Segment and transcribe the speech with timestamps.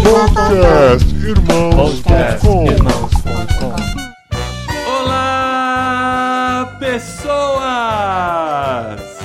[0.00, 2.64] Podcast Irmãos.com
[4.88, 7.60] Olá, pessoas!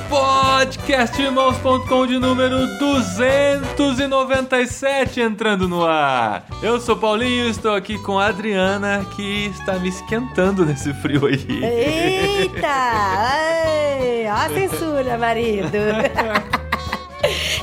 [0.10, 6.46] Podcastirmãos.com de número 297 entrando no ar.
[6.62, 11.28] Eu sou Paulinho e estou aqui com a Adriana que está me esquentando nesse frio
[11.28, 11.48] aí.
[11.64, 12.68] Eita!
[12.68, 15.78] Ai, ó a censura, marido.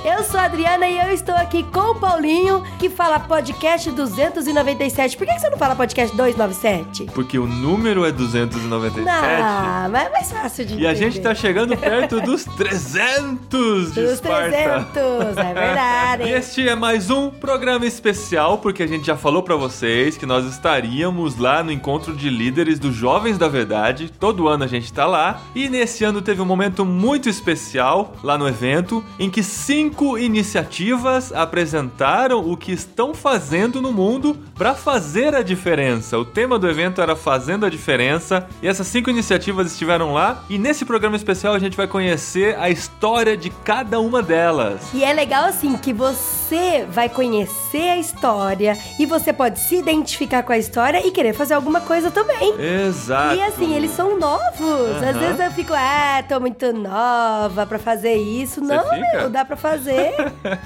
[0.05, 5.16] Eu sou a Adriana e eu estou aqui com o Paulinho, que fala podcast 297.
[5.16, 7.06] Por que você não fala podcast 297?
[7.15, 9.02] Porque o número é 297.
[9.02, 11.10] Não, mas é mais fácil de E a entender.
[11.10, 14.51] gente tá chegando perto dos 300 de Dos Esparta.
[14.93, 16.23] 300, é verdade.
[16.29, 20.45] Este é mais um programa especial, porque a gente já falou pra vocês que nós
[20.45, 24.12] estaríamos lá no encontro de líderes dos Jovens da Verdade.
[24.21, 25.41] Todo ano a gente tá lá.
[25.55, 31.33] E nesse ano teve um momento muito especial lá no evento, em que cinco iniciativas
[31.33, 36.18] apresentaram o que estão fazendo no mundo pra fazer a diferença.
[36.18, 40.45] O tema do evento era Fazendo a Diferença, e essas cinco iniciativas estiveram lá.
[40.51, 44.80] E nesse programa especial a gente vai conhecer a história de cada uma delas.
[44.93, 50.43] E é legal assim que você vai conhecer a história e você pode se identificar
[50.43, 52.55] com a história e querer fazer alguma coisa também.
[52.59, 53.37] Exato.
[53.37, 54.96] E assim, eles são novos.
[54.96, 55.18] Às Aham.
[55.21, 58.61] vezes eu fico, ah, tô muito nova pra fazer isso.
[58.61, 59.18] Você não, fica?
[59.18, 59.84] meu, dá pra fazer.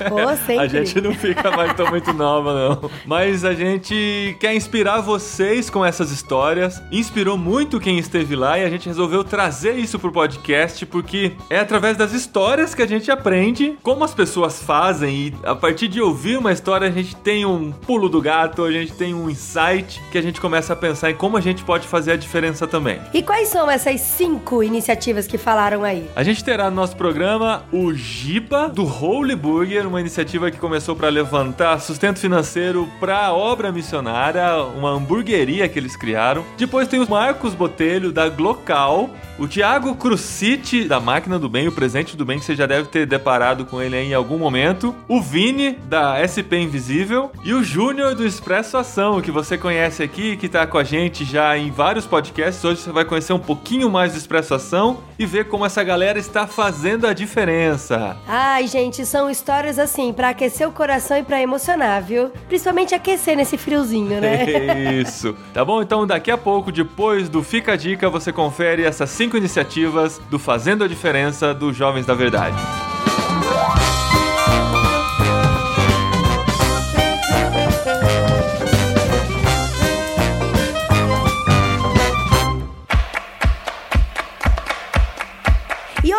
[0.09, 0.59] Pô, sempre.
[0.59, 2.91] A gente não fica mais tão muito nova, não.
[3.07, 6.83] Mas a gente quer inspirar vocês com essas histórias.
[6.91, 11.59] Inspirou muito quem esteve lá e a gente resolveu trazer isso pro podcast porque é
[11.59, 16.01] através das histórias que a gente aprende como as pessoas fazem e a partir de
[16.01, 20.01] ouvir uma história a gente tem um pulo do gato, a gente tem um insight
[20.11, 23.01] que a gente começa a pensar em como a gente pode fazer a diferença também.
[23.13, 26.09] E quais são essas cinco iniciativas que falaram aí?
[26.15, 30.95] A gente terá no nosso programa o Giba do Holy Burger, uma iniciativa que começou
[30.95, 36.45] para levantar sustento financeiro para a obra missionária, uma hamburgueria que eles criaram.
[36.59, 41.73] Depois tem o Marcos Botelho da Glocal, o Thiago Crucite da Máquina do Bem, o
[41.73, 44.95] presente do bem que você já deve ter deparado com ele aí em algum momento,
[45.07, 50.37] o Vini da SP Invisível e o Júnior do Expresso Ação, que você conhece aqui,
[50.37, 52.65] que tá com a gente já em vários podcasts.
[52.65, 56.19] Hoje você vai conhecer um pouquinho mais do Expresso Ação e ver como essa galera
[56.19, 58.17] está fazendo a diferença.
[58.27, 62.31] Ai, gente, são histórias assim, pra aquecer o coração e pra emocionar, viu?
[62.49, 64.47] Principalmente aquecer nesse friozinho, né?
[65.01, 65.37] Isso.
[65.55, 65.81] Tá bom?
[65.81, 70.39] Então daqui a pouco, depois do Fica a Dica, você confere essas cinco iniciativas do
[70.39, 72.57] Fazendo a Diferença dos Jovens da Verdade.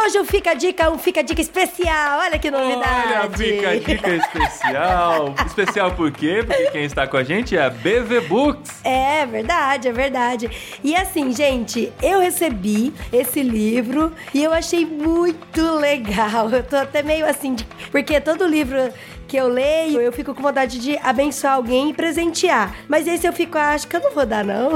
[0.10, 2.20] Hoje o Fica a Dica, um Fica a Dica especial.
[2.22, 3.14] Olha que novidade.
[3.14, 5.36] Olha, Fica a Dica especial.
[5.46, 6.44] especial por quê?
[6.46, 8.80] Porque quem está com a gente é a BV Books.
[8.84, 10.50] É verdade, é verdade.
[10.84, 16.50] E assim, gente, eu recebi esse livro e eu achei muito legal.
[16.50, 18.92] Eu tô até meio assim, de- porque todo livro
[19.30, 22.76] que eu leio, eu fico com vontade de abençoar alguém e presentear.
[22.88, 24.72] Mas esse eu fico, ah, acho que eu não vou dar, não.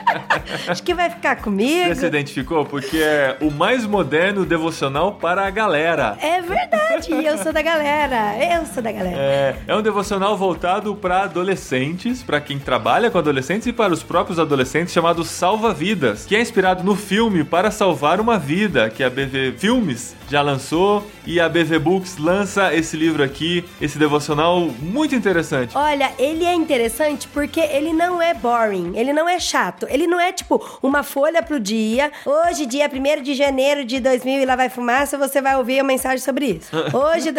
[0.66, 1.88] acho que vai ficar comigo.
[1.88, 2.64] Você se identificou?
[2.64, 6.16] Porque é o mais moderno devocional para a galera.
[6.22, 8.34] É verdade, eu sou da galera.
[8.38, 9.16] Eu sou da galera.
[9.16, 14.02] É, é um devocional voltado para adolescentes, para quem trabalha com adolescentes e para os
[14.02, 19.04] próprios adolescentes, chamado Salva Vidas, que é inspirado no filme Para Salvar uma Vida, que
[19.04, 24.60] a BV Filmes já lançou e a BV Books lança esse livro aqui, esse devocional
[24.80, 25.76] muito interessante.
[25.76, 30.18] Olha, ele é interessante porque ele não é boring, ele não é chato, ele não
[30.18, 32.10] é tipo uma folha pro dia.
[32.24, 35.88] Hoje, dia 1 de janeiro de 2000 e lá vai fumaça, você vai ouvir uma
[35.88, 36.70] mensagem sobre isso.
[36.96, 37.30] Hoje,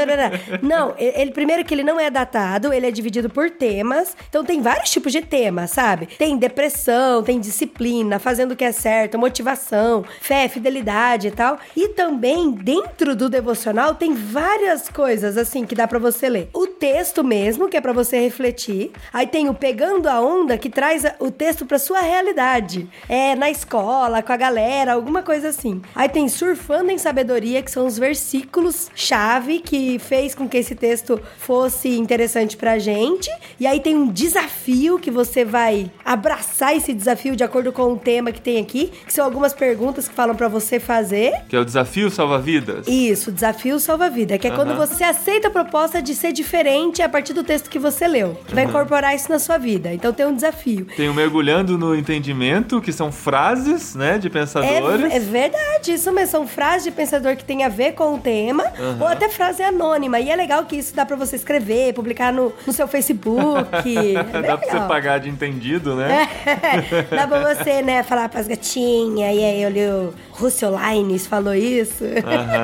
[0.62, 4.16] não, ele ele- primeiro que ele não é datado, ele é dividido por temas.
[4.30, 6.06] Então tem vários tipos de temas, sabe?
[6.06, 11.58] Tem depressão, tem disciplina, fazendo o que é certo, motivação, fé, fidelidade e tal.
[11.76, 12.83] E também dentro
[13.16, 16.50] do devocional tem várias coisas assim que dá pra você ler.
[16.54, 18.92] O texto mesmo, que é pra você refletir.
[19.12, 22.88] Aí tem o pegando a onda que traz o texto pra sua realidade.
[23.08, 25.82] É na escola, com a galera, alguma coisa assim.
[25.94, 30.76] Aí tem surfando em sabedoria, que são os versículos chave que fez com que esse
[30.76, 33.30] texto fosse interessante pra gente.
[33.60, 37.98] E aí tem um desafio que você vai abraçar esse desafio de acordo com o
[37.98, 41.44] tema que tem aqui, que são algumas perguntas que falam pra você fazer.
[41.48, 42.10] Que é o desafio
[42.74, 42.88] salva-vidas.
[42.88, 44.86] Isso, desafio salva-vida, que é quando Aham.
[44.86, 48.38] você aceita a proposta de ser diferente a partir do texto que você leu.
[48.48, 49.94] Que vai incorporar isso na sua vida.
[49.94, 50.88] Então tem um desafio.
[50.96, 55.12] Tem o Mergulhando no Entendimento, que são frases, né, de pensadores.
[55.12, 56.32] É, é verdade, isso mesmo.
[56.32, 58.64] São frases de pensador que tem a ver com o tema,
[59.00, 60.20] ou até frase anônima.
[60.20, 63.44] E é legal que isso dá pra você escrever, publicar no, no seu Facebook.
[64.34, 66.28] É Dá pra você pagar de entendido, né?
[66.46, 71.28] É, dá pra você, né, falar pras gatinhas, e aí eu li o Russell Lines
[71.28, 72.04] falou isso.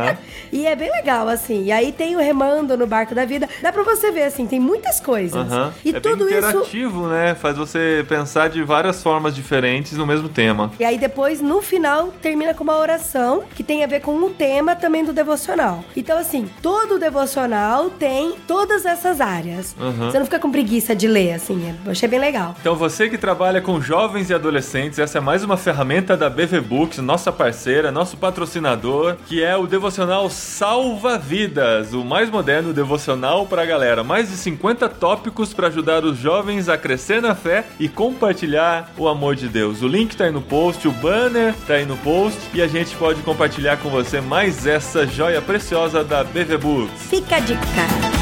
[0.51, 1.65] E é bem legal, assim.
[1.65, 3.47] E aí tem o Remando no Barco da Vida.
[3.61, 5.35] Dá pra você ver, assim, tem muitas coisas.
[5.35, 5.71] Aham.
[5.85, 6.49] E é tudo bem isso.
[6.49, 7.35] interativo, né?
[7.35, 10.71] Faz você pensar de várias formas diferentes no mesmo tema.
[10.79, 14.29] E aí depois, no final, termina com uma oração que tem a ver com o
[14.31, 15.83] tema também do devocional.
[15.95, 19.75] Então, assim, todo o devocional tem todas essas áreas.
[19.79, 20.09] Uhum.
[20.09, 21.75] Você não fica com preguiça de ler, assim.
[21.85, 22.55] Eu achei bem legal.
[22.59, 26.61] Então você que trabalha com jovens e adolescentes, essa é mais uma ferramenta da BV
[26.61, 33.45] Books, nossa parceira, nosso patrocinador, que é o devocional Salva Vidas, o mais moderno devocional
[33.45, 34.03] pra galera.
[34.03, 39.07] Mais de 50 tópicos para ajudar os jovens a crescer na fé e compartilhar o
[39.07, 39.81] amor de Deus.
[39.81, 42.93] O link tá aí no post, o banner tá aí no post e a gente
[42.97, 47.01] pode compartilhar com você mais essa joia preciosa da BV Books.
[47.09, 48.18] Fica a dica.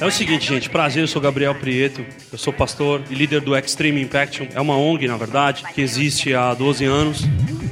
[0.00, 2.02] É o seguinte, gente, prazer, eu sou Gabriel Prieto,
[2.32, 6.32] eu sou pastor e líder do Extreme Impact, é uma ONG, na verdade, que existe
[6.34, 7.20] há 12 anos.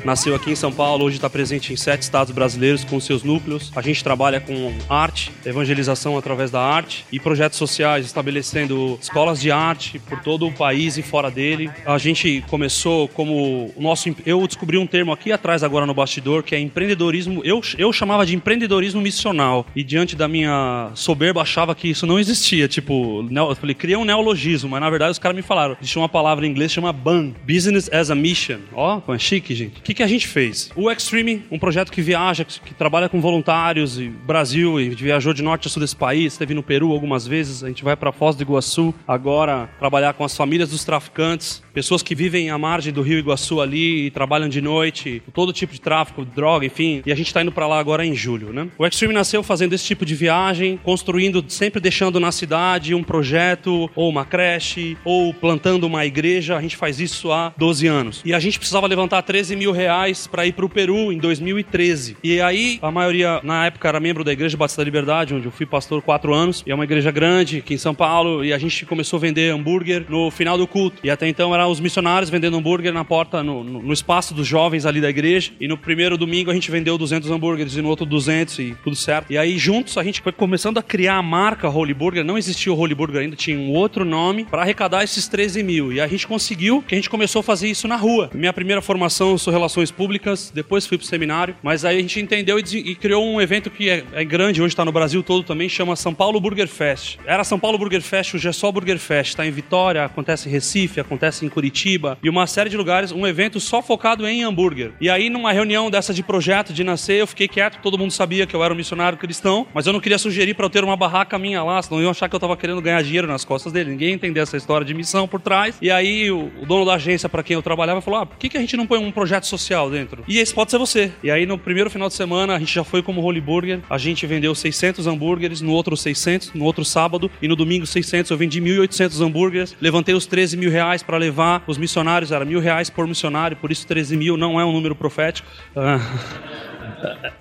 [0.04, 3.70] Nasceu aqui em São Paulo, hoje está presente em sete estados brasileiros com seus núcleos.
[3.74, 9.50] A gente trabalha com arte, evangelização através da arte e projetos sociais, estabelecendo escolas de
[9.50, 11.70] arte por todo o país e fora dele.
[11.84, 14.14] A gente começou como o nosso.
[14.24, 17.42] Eu descobri um termo aqui atrás, agora no bastidor, que é empreendedorismo.
[17.44, 19.66] Eu, eu chamava de empreendedorismo missional.
[19.74, 22.68] E diante da minha soberba, achava que isso não existia.
[22.68, 25.76] Tipo, eu falei, cria um neologismo, mas na verdade os caras me falaram.
[25.80, 28.58] Existe uma palavra em inglês que chama BAM Business as a Mission.
[28.72, 29.78] Ó, como é chique, gente.
[29.78, 30.70] O que, que a gente fez?
[30.76, 35.34] O Extreme, um projeto que viaja, que, que trabalha com voluntários e Brasil, e viajou
[35.34, 38.12] de norte a sul desse país, esteve no Peru algumas vezes, a gente vai para
[38.12, 42.92] Foz do Iguaçu agora trabalhar com as famílias dos traficantes, pessoas que vivem à margem
[42.92, 47.02] do Rio Iguaçu ali e trabalham de noite, todo tipo de tráfico, droga, enfim.
[47.04, 48.68] E a gente tá indo para lá agora em julho, né?
[48.78, 53.90] O Extreme nasceu fazendo esse tipo de viagem, construindo, sempre deixando na cidade um projeto,
[53.96, 56.56] ou uma creche, ou plantando uma igreja.
[56.56, 58.22] A gente faz isso há 12 anos.
[58.24, 62.16] E a gente precisava levantar 13 mil reais para ir para o Peru em 2013.
[62.22, 65.50] E aí, a maioria, na época, era membro da Igreja Batista da Liberdade, onde eu
[65.52, 66.62] fui pastor quatro anos.
[66.66, 68.44] E é uma igreja grande aqui em São Paulo.
[68.44, 70.98] E a gente começou a vender hambúrguer no final do culto.
[71.02, 74.46] E até então eram os missionários vendendo hambúrguer na porta, no, no- no espaço dos
[74.46, 75.52] jovens ali da igreja.
[75.60, 78.96] E no primeiro domingo a gente vendeu 200 hambúrgueres e no outro 200 e tudo
[78.96, 79.30] certo.
[79.32, 82.24] E aí, juntos, a gente foi começando a criar a marca Holy Burger.
[82.24, 85.92] Não existia o Holy Burger ainda, tinha um outro nome para arrecadar esses 13 mil.
[85.92, 88.30] E a gente conseguiu que a gente começou a fazer isso na rua.
[88.34, 92.18] Minha primeira formação, eu sou relações públicas, depois fui pro seminário, mas aí a gente
[92.18, 95.44] entendeu e, e criou um evento que é, é grande, hoje está no Brasil todo
[95.44, 97.18] também, chama São Paulo Burger Fest.
[97.26, 99.30] Era São Paulo Burger Fest, hoje é só Burger Fest.
[99.30, 103.26] Está em Vitória, acontece em Recife, acontece em Curitiba e uma série de lugares, um
[103.26, 104.92] evento só focado em hambúrguer.
[105.00, 108.46] E aí, numa reunião dessa de projeto de nascer, eu fiquei quieto, todo mundo sabia
[108.46, 110.96] que eu era um missionário cristão, mas eu não queria sugerir para eu ter uma
[110.96, 113.90] barraca minha lá, senão iam achar que eu tava querendo ganhar dinheiro nas costas dele.
[113.90, 115.76] Ninguém ia entender essa história de missão por trás.
[115.82, 118.48] E aí, o, o dono da agência para quem eu trabalhava falou: ah, por que,
[118.48, 119.57] que a gente não põe um projeto social
[119.90, 120.24] dentro?
[120.26, 121.12] E esse pode ser você.
[121.22, 123.98] E aí, no primeiro final de semana, a gente já foi como Holy Burger, a
[123.98, 128.36] gente vendeu 600 hambúrgueres, no outro 600, no outro sábado, e no domingo 600 eu
[128.36, 132.90] vendi 1.800 hambúrgueres, levantei os 13 mil reais para levar os missionários, era mil reais
[132.90, 135.48] por missionário, por isso 13 mil não é um número profético.
[135.76, 136.67] Ah.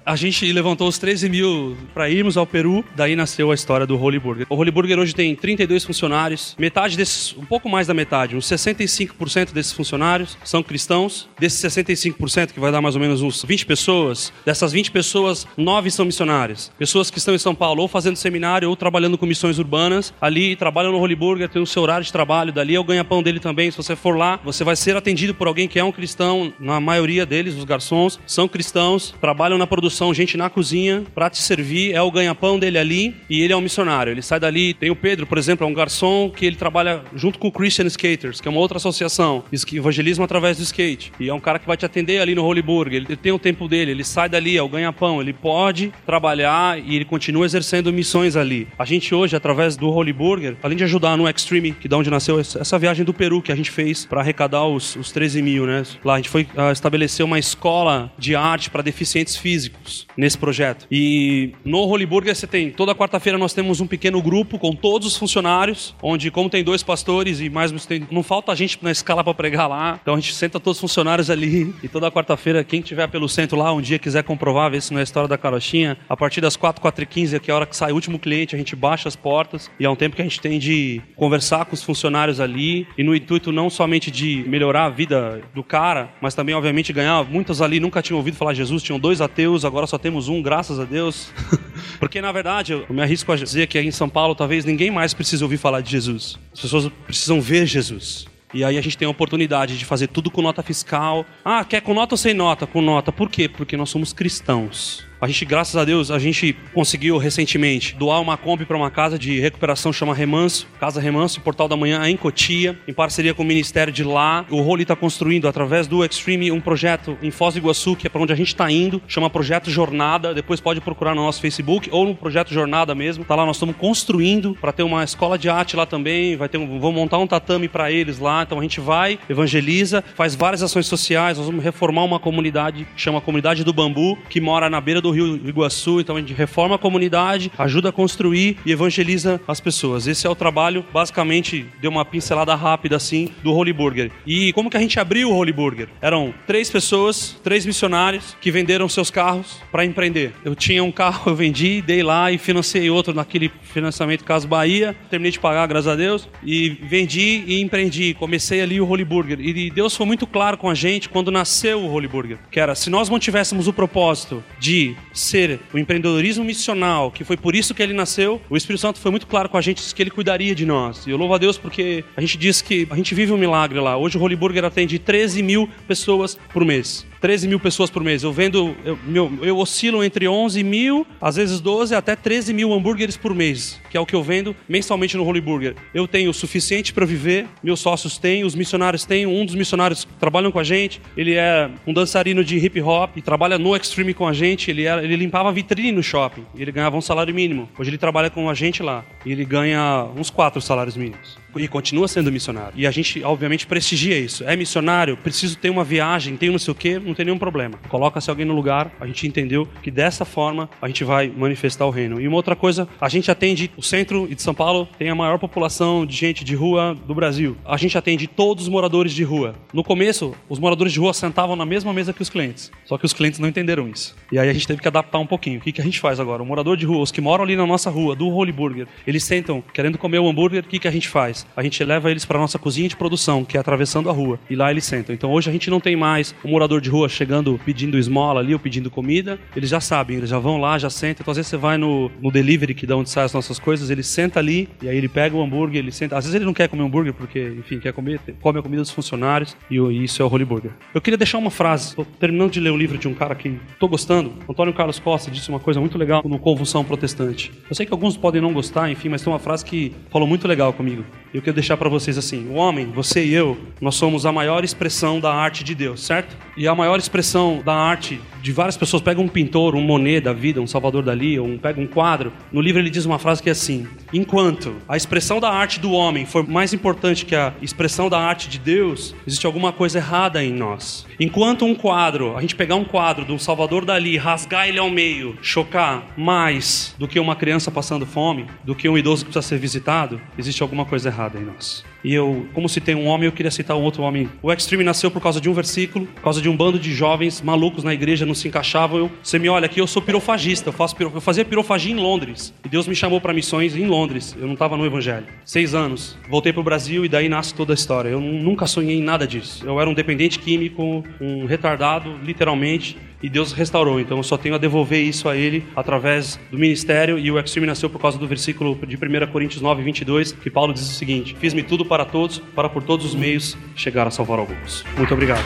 [0.06, 4.02] A gente levantou os 13 mil para irmos ao Peru, daí nasceu a história do
[4.02, 4.48] Holy Burger.
[4.50, 8.46] O Holy Burger hoje tem 32 funcionários, metade desses, um pouco mais da metade, uns
[8.46, 11.28] 65% desses funcionários são cristãos.
[11.40, 15.92] Desses 65%, que vai dar mais ou menos uns 20 pessoas, dessas 20 pessoas, 9
[15.92, 16.72] são missionárias.
[16.78, 20.56] Pessoas que estão em São Paulo ou fazendo seminário ou trabalhando com missões urbanas, ali
[20.56, 23.40] trabalham no Holy Burger, tem o seu horário de trabalho, dali é o ganha-pão dele
[23.40, 23.72] também.
[23.72, 26.80] Se você for lá, você vai ser atendido por alguém que é um cristão, na
[26.80, 31.94] maioria deles, os garçons, são cristãos, trabalham na produção, gente na cozinha, pra te servir,
[31.94, 34.12] é o ganha-pão dele ali, e ele é um missionário.
[34.12, 37.38] Ele sai dali, tem o Pedro, por exemplo, é um garçom que ele trabalha junto
[37.38, 41.12] com o Christian Skaters, que é uma outra associação, evangelismo através do skate.
[41.20, 43.38] E é um cara que vai te atender ali no Holy Burger, ele tem o
[43.38, 47.94] tempo dele, ele sai dali, é o ganha-pão, ele pode trabalhar e ele continua exercendo
[47.94, 48.68] missões ali.
[48.80, 52.10] A gente hoje, através do Holy Burger, além de ajudar no Extreme, que da onde
[52.10, 55.66] nasceu essa viagem do Peru que a gente fez para arrecadar os, os 13 mil,
[55.66, 55.84] né?
[56.04, 60.88] Lá a gente foi ah, estabelecer uma escola de arte para deficientes físicos nesse projeto.
[60.92, 65.08] E no Holy Burger você tem, toda quarta-feira nós temos um pequeno grupo com todos
[65.08, 69.24] os funcionários, onde como tem dois pastores e mais tem, não falta gente na escala
[69.24, 72.82] para pregar lá, então a gente senta todos os funcionários ali e toda quarta-feira quem
[72.82, 75.38] tiver pelo centro lá um dia quiser comprovar, ver se não é a história da
[75.38, 77.96] carochinha, a partir das 4, 4 e 15, que é a hora que sai o
[77.96, 80.60] último cliente, a gente baixa as portas e é um tempo que a gente tem
[80.60, 85.42] de conversar com os funcionários ali e no intuito não somente de melhorar a vida
[85.54, 89.00] do cara, mas também obviamente ganhar, muitos ali nunca tinham ouvido falar de Jesus, tinham
[89.00, 91.32] dois ateus, agora só temos um, graças a Deus.
[92.00, 94.90] Porque na verdade, eu me arrisco a dizer que aqui em São Paulo talvez ninguém
[94.90, 96.38] mais precise ouvir falar de Jesus.
[96.54, 98.26] As pessoas precisam ver Jesus.
[98.54, 101.26] E aí a gente tem a oportunidade de fazer tudo com nota fiscal.
[101.44, 102.66] Ah, quer com nota ou sem nota?
[102.66, 103.12] Com nota.
[103.12, 103.48] Por quê?
[103.48, 105.07] Porque nós somos cristãos.
[105.20, 109.18] A gente, graças a Deus, a gente conseguiu recentemente doar uma Kombi para uma casa
[109.18, 113.46] de recuperação chama Remanso, Casa Remanso, Portal da Manhã em Cotia, em parceria com o
[113.46, 114.46] Ministério de lá.
[114.52, 118.10] O Roli está construindo, através do Extreme, um projeto em Foz do Iguaçu, que é
[118.12, 120.36] para onde a gente está indo, chama Projeto Jornada.
[120.36, 123.26] Depois pode procurar no nosso Facebook ou no Projeto Jornada mesmo.
[123.26, 126.36] Tá lá, nós estamos construindo para ter uma escola de arte lá também.
[126.36, 128.44] Vai ter um, vamos montar um tatame para eles lá.
[128.44, 131.40] Então a gente vai, evangeliza, faz várias ações sociais.
[131.40, 135.12] Nós vamos reformar uma comunidade, chama Comunidade do Bambu, que mora na beira do do
[135.12, 140.08] Rio Iguaçu, então a gente reforma a comunidade, ajuda a construir e evangeliza as pessoas.
[140.08, 144.12] Esse é o trabalho, basicamente, deu uma pincelada rápida assim do Holy Burger.
[144.26, 145.88] E como que a gente abriu o Holy Burger?
[146.02, 150.34] Eram três pessoas, três missionários que venderam seus carros para empreender.
[150.44, 154.96] Eu tinha um carro, eu vendi, dei lá e financei outro naquele financiamento Caso Bahia.
[155.10, 158.14] Terminei de pagar, graças a Deus, e vendi e empreendi.
[158.14, 159.40] Comecei ali o Holy Burger.
[159.40, 162.76] E Deus foi muito claro com a gente quando nasceu o Holy Burger, que era
[162.76, 167.82] se nós mantivéssemos o propósito de ser o empreendedorismo missional, que foi por isso que
[167.82, 170.66] ele nasceu, o Espírito Santo foi muito claro com a gente que ele cuidaria de
[170.66, 171.06] nós.
[171.08, 173.80] E eu louvo a Deus porque a gente diz que a gente vive um milagre
[173.80, 173.98] lá.
[173.98, 177.06] Hoje o Holy Burger atende 13 mil pessoas por mês.
[177.20, 178.24] 13 mil pessoas por mês.
[178.24, 182.74] Eu vendo, eu, meu, eu oscilo entre 11 mil, às vezes 12, até 13 mil
[182.74, 185.76] hambúrgueres por mês, que é o que eu vendo mensalmente no Holy Burger.
[185.94, 189.26] Eu tenho o suficiente para viver, meus sócios têm, os missionários têm.
[189.26, 193.22] Um dos missionários trabalham com a gente, ele é um dançarino de hip hop e
[193.22, 194.70] trabalha no Extreme com a gente.
[194.70, 197.70] Ele, era, ele limpava vitrine no shopping ele ganhava um salário mínimo.
[197.78, 201.68] Hoje ele trabalha com a gente lá e ele ganha uns quatro salários mínimos e
[201.68, 202.74] continua sendo missionário.
[202.76, 204.44] E a gente, obviamente, prestigia isso.
[204.44, 207.78] É missionário, preciso ter uma viagem, tem não sei o quê, não tem nenhum problema.
[207.90, 211.90] Coloca-se alguém no lugar, a gente entendeu que dessa forma a gente vai manifestar o
[211.90, 212.20] reino.
[212.20, 215.38] E uma outra coisa, a gente atende o centro de São Paulo, tem a maior
[215.40, 217.58] população de gente de rua do Brasil.
[217.66, 219.56] A gente atende todos os moradores de rua.
[219.74, 222.72] No começo, os moradores de rua sentavam na mesma mesa que os clientes.
[222.86, 224.16] Só que os clientes não entenderam isso.
[224.32, 225.60] E aí a gente teve que adaptar um pouquinho.
[225.60, 226.44] O que, que a gente faz agora?
[226.44, 229.24] O morador de rua, os que moram ali na nossa rua, do Holy Burger, eles
[229.24, 231.47] sentam querendo comer o hambúrguer, o que, que a gente faz?
[231.56, 234.56] A gente leva eles para nossa cozinha de produção, que é atravessando a rua, e
[234.56, 235.14] lá eles sentam.
[235.14, 238.54] Então hoje a gente não tem mais um morador de rua chegando pedindo esmola ali
[238.54, 241.24] ou pedindo comida, eles já sabem, eles já vão lá, já sentam.
[241.24, 243.90] Então às vezes você vai no, no delivery, que é onde saem as nossas coisas,
[243.90, 246.18] ele senta ali, e aí ele pega o hambúrguer, ele senta.
[246.18, 248.92] Às vezes ele não quer comer hambúrguer, porque, enfim, quer comer, come a comida dos
[248.92, 250.72] funcionários, e, e isso é o Holy Burger.
[250.94, 253.60] Eu queria deixar uma frase, tô terminando de ler um livro de um cara que
[253.80, 257.52] tô gostando, Antônio Carlos Costa disse uma coisa muito legal no Convulsão Protestante.
[257.70, 260.48] Eu sei que alguns podem não gostar, enfim, mas tem uma frase que falou muito
[260.48, 261.04] legal comigo.
[261.38, 264.64] Eu quero deixar para vocês assim: o homem, você e eu, nós somos a maior
[264.64, 266.36] expressão da arte de Deus, certo?
[266.58, 269.04] E a maior expressão da arte de várias pessoas.
[269.04, 272.34] Pega um pintor, um Monet da vida, um Salvador Dali, um, pega um quadro.
[272.52, 275.92] No livro ele diz uma frase que é assim: enquanto a expressão da arte do
[275.92, 280.44] homem for mais importante que a expressão da arte de Deus, existe alguma coisa errada
[280.44, 281.06] em nós.
[281.20, 285.38] Enquanto um quadro, a gente pegar um quadro um Salvador Dali, rasgar ele ao meio,
[285.42, 289.60] chocar mais do que uma criança passando fome, do que um idoso que precisa ser
[289.60, 291.84] visitado, existe alguma coisa errada em nós.
[292.08, 294.30] E eu, como citei um homem, eu queria citar um outro homem.
[294.42, 297.42] O Extreme nasceu por causa de um versículo, por causa de um bando de jovens
[297.42, 298.98] malucos na igreja, não se encaixavam.
[298.98, 302.54] Eu, você me olha aqui, eu sou pirofagista, eu, faço, eu fazia pirofagia em Londres.
[302.64, 304.34] E Deus me chamou para missões em Londres.
[304.40, 305.26] Eu não estava no evangelho.
[305.44, 306.18] Seis anos.
[306.30, 308.08] Voltei para o Brasil e daí nasce toda a história.
[308.08, 309.66] Eu nunca sonhei em nada disso.
[309.66, 314.00] Eu era um dependente químico, um retardado, literalmente e Deus restaurou.
[314.00, 317.18] Então eu só tenho a devolver isso a Ele através do ministério.
[317.18, 320.74] E o Extreme nasceu por causa do versículo de 1 Coríntios 9, 22, que Paulo
[320.74, 324.40] diz o seguinte: Fiz-me tudo para todos, para por todos os meios chegar a salvar
[324.40, 324.84] alguns.
[324.98, 325.44] Muito obrigado.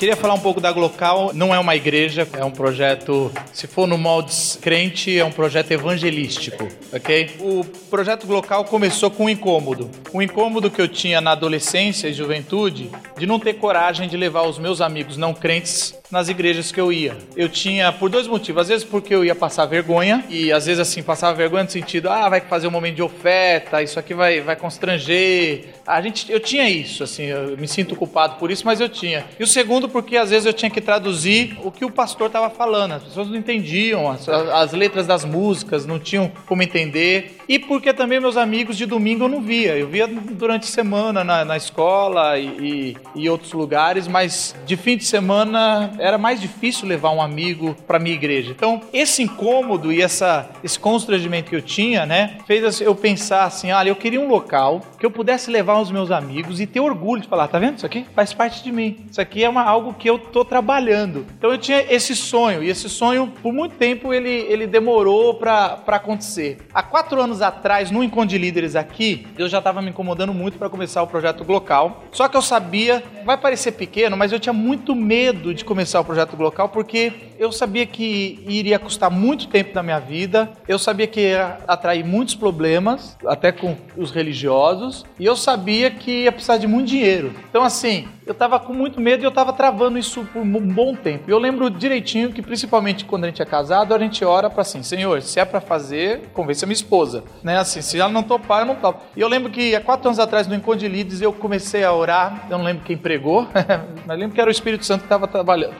[0.00, 1.30] Queria falar um pouco da Glocal.
[1.34, 5.72] Não é uma igreja, é um projeto, se for no molde crente, é um projeto
[5.72, 7.36] evangelístico, ok?
[7.38, 9.90] O projeto Glocal começou com um incômodo.
[10.14, 14.48] Um incômodo que eu tinha na adolescência e juventude de não ter coragem de levar
[14.48, 17.16] os meus amigos não crentes nas igrejas que eu ia.
[17.36, 18.62] Eu tinha, por dois motivos.
[18.62, 22.08] Às vezes porque eu ia passar vergonha, e às vezes assim, passava vergonha no sentido,
[22.10, 25.66] ah, vai fazer um momento de oferta, isso aqui vai, vai constranger.
[25.86, 29.24] A gente, eu tinha isso, assim, eu me sinto culpado por isso, mas eu tinha.
[29.38, 32.50] E o segundo, porque às vezes eu tinha que traduzir o que o pastor estava
[32.50, 32.92] falando.
[32.92, 37.36] As pessoas não entendiam, as, as letras das músicas não tinham como entender.
[37.48, 39.76] E porque também meus amigos de domingo eu não via.
[39.76, 44.76] Eu via durante a semana na, na escola e, e, e outros lugares, mas de
[44.76, 48.50] fim de semana era mais difícil levar um amigo para minha igreja.
[48.50, 53.70] Então, esse incômodo e essa, esse constrangimento que eu tinha, né, fez eu pensar assim:
[53.70, 57.22] olha, eu queria um local que eu pudesse levar os meus amigos e ter orgulho
[57.22, 57.76] de falar: tá vendo?
[57.76, 59.04] Isso aqui faz parte de mim.
[59.10, 61.26] Isso aqui é uma, algo que eu tô trabalhando.
[61.38, 65.82] Então, eu tinha esse sonho, e esse sonho, por muito tempo, ele, ele demorou para
[65.86, 66.58] acontecer.
[66.72, 70.58] Há quatro anos atrás, no Encontro de Líderes aqui, eu já estava me incomodando muito
[70.58, 72.04] para começar o projeto Glocal.
[72.12, 76.04] Só que eu sabia, vai parecer pequeno, mas eu tinha muito medo de começar o
[76.04, 81.06] projeto Glocal porque eu sabia que iria custar muito tempo da minha vida, eu sabia
[81.06, 86.58] que ia atrair muitos problemas, até com os religiosos, e eu sabia que ia precisar
[86.58, 87.32] de muito dinheiro.
[87.48, 90.94] Então, assim, eu estava com muito medo e eu estava travando isso por um bom
[90.94, 91.24] tempo.
[91.28, 94.82] Eu lembro direitinho que, principalmente quando a gente é casado, a gente ora para assim:
[94.82, 97.24] Senhor, se é para fazer, convence a minha esposa.
[97.42, 97.58] Né?
[97.58, 99.00] Assim, se ela não topar, eu não topo.
[99.16, 101.92] E eu lembro que há quatro anos atrás, no Encontro de Líderes, eu comecei a
[101.92, 102.46] orar.
[102.48, 103.48] Eu não lembro quem pregou,
[104.06, 105.26] mas lembro que era o Espírito Santo que estava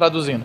[0.00, 0.44] traduzindo.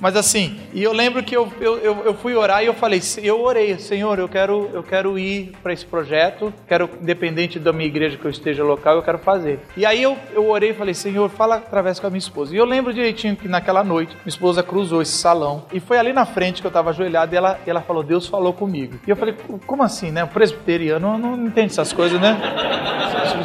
[0.00, 3.40] Mas assim, e eu lembro que eu, eu, eu fui orar e eu falei: Eu
[3.40, 8.16] orei, Senhor, eu quero, eu quero ir para esse projeto, quero, independente da minha igreja
[8.16, 9.60] que eu esteja local, eu quero fazer.
[9.76, 12.54] E aí eu, eu orei e falei: Senhor, fala através com a minha esposa.
[12.54, 16.12] E eu lembro direitinho que naquela noite, minha esposa cruzou esse salão e foi ali
[16.12, 18.98] na frente que eu estava ajoelhado e ela, ela falou: Deus falou comigo.
[19.06, 19.34] E eu falei:
[19.66, 20.24] Como assim, né?
[20.24, 22.36] O presbiteriano não entende essas coisas, né?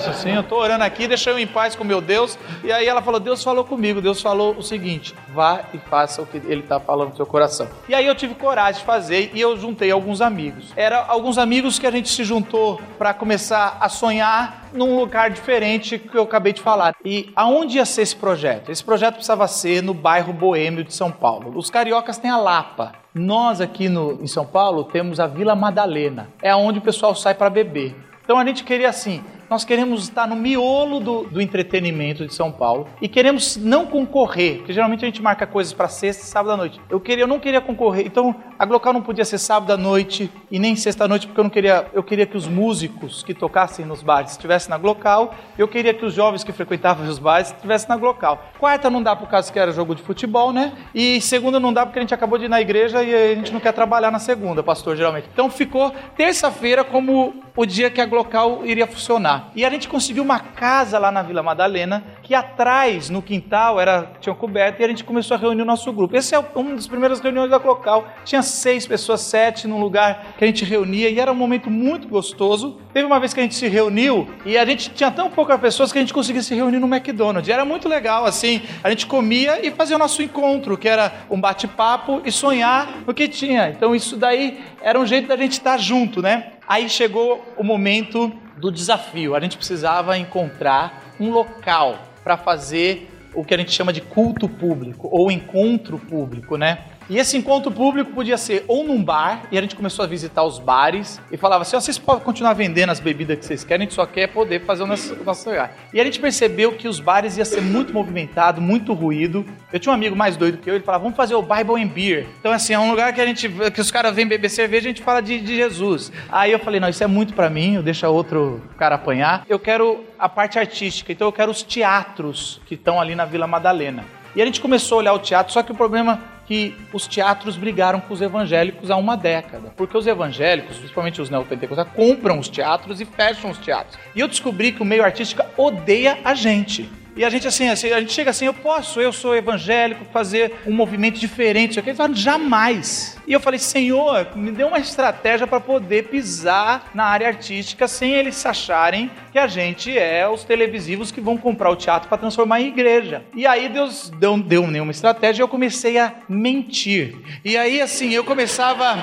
[0.08, 2.38] Assim, eu tô orando aqui, deixa eu em paz com meu Deus.
[2.64, 4.02] E aí ela falou: Deus falou comigo.
[4.02, 7.68] Deus falou o seguinte: vá e faça o que ele está falando no seu coração.
[7.88, 10.72] E aí eu tive coragem de fazer e eu juntei alguns amigos.
[10.76, 16.00] Era alguns amigos que a gente se juntou para começar a sonhar num lugar diferente
[16.00, 16.96] que eu acabei de falar.
[17.04, 18.72] E aonde ia ser esse projeto?
[18.72, 21.52] Esse projeto precisava ser no bairro Boêmio de São Paulo.
[21.56, 22.94] Os cariocas têm a Lapa.
[23.14, 26.30] Nós aqui no, em São Paulo temos a Vila Madalena.
[26.42, 27.96] É onde o pessoal sai para beber.
[28.24, 32.50] Então a gente queria assim, nós queremos estar no miolo do, do, entretenimento de São
[32.54, 36.54] Paulo e queremos não concorrer, porque geralmente a gente marca coisas para sexta e sábado
[36.54, 36.80] à noite.
[36.90, 40.32] Eu queria, eu não queria concorrer, então a Glocal não podia ser sábado à noite
[40.50, 43.34] e nem sexta à noite, porque eu não queria, eu queria que os músicos que
[43.34, 47.52] tocassem nos bares estivessem na Glocal, eu queria que os jovens que frequentavam os bares
[47.52, 48.42] estivessem na Glocal.
[48.58, 50.72] Quarta não dá por causa que era jogo de futebol, né?
[50.96, 53.52] E segunda não dá porque a gente acabou de ir na igreja e a gente
[53.52, 55.28] não quer trabalhar na segunda, pastor, geralmente.
[55.34, 59.41] Então ficou terça-feira como o dia que a Glocal iria funcionar.
[59.56, 64.12] E a gente conseguiu uma casa lá na Vila Madalena, que atrás, no quintal, era
[64.20, 66.16] tinha coberto, e a gente começou a reunir o nosso grupo.
[66.16, 68.08] Esse é uma das primeiras reuniões da Glocal.
[68.24, 72.08] Tinha seis pessoas, sete, num lugar que a gente reunia, e era um momento muito
[72.08, 72.80] gostoso.
[72.94, 75.92] Teve uma vez que a gente se reuniu, e a gente tinha tão poucas pessoas
[75.92, 77.50] que a gente conseguia se reunir no McDonald's.
[77.50, 81.40] Era muito legal, assim, a gente comia e fazia o nosso encontro, que era um
[81.40, 83.70] bate-papo e sonhar o que tinha.
[83.70, 86.54] Então isso daí era um jeito da gente estar junto, né?
[86.68, 89.36] Aí chegou o momento do desafio.
[89.36, 94.48] A gente precisava encontrar um local para fazer o que a gente chama de culto
[94.48, 96.86] público ou encontro público, né?
[97.12, 100.46] E esse encontro público podia ser ou num bar, e a gente começou a visitar
[100.46, 103.84] os bares e falava assim: oh, vocês podem continuar vendendo as bebidas que vocês querem,
[103.84, 105.76] a gente só quer poder fazer o nosso, o nosso lugar.
[105.94, 109.46] E a gente percebeu que os bares ia ser muito movimentado, muito ruído.
[109.74, 111.88] Eu tinha um amigo mais doido que eu, ele falava: vamos fazer o Bible and
[111.88, 112.28] Beer.
[112.40, 114.88] Então, assim, é um lugar que a gente que os caras vêm beber cerveja e
[114.88, 116.14] a gente fala de, de Jesus.
[116.32, 119.44] Aí eu falei: não, isso é muito para mim, eu deixo outro cara apanhar.
[119.50, 123.48] Eu quero a parte artística, então eu quero os teatros que estão ali na Vila
[123.48, 124.06] Madalena.
[124.34, 127.56] E a gente começou a olhar o teatro, só que o problema que os teatros
[127.56, 129.72] brigaram com os evangélicos há uma década.
[129.78, 133.98] Porque os evangélicos, principalmente os neopentecostais, compram os teatros e fecham os teatros.
[134.14, 136.92] E eu descobri que o meio artístico odeia a gente.
[137.22, 140.56] E a gente assim, assim, a gente chega assim, eu posso, eu sou evangélico, fazer
[140.66, 141.78] um movimento diferente.
[141.78, 143.16] Eles falam, jamais.
[143.28, 148.14] E eu falei, Senhor, me dê uma estratégia para poder pisar na área artística sem
[148.14, 152.60] eles acharem que a gente é os televisivos que vão comprar o teatro para transformar
[152.60, 153.22] em igreja.
[153.36, 157.18] E aí Deus deu, deu nenhuma estratégia eu comecei a mentir.
[157.46, 158.98] E aí assim, eu começava.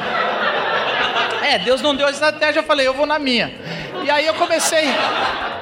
[1.40, 3.54] É, Deus não deu a estratégia, eu falei, eu vou na minha.
[4.04, 4.87] E aí eu comecei.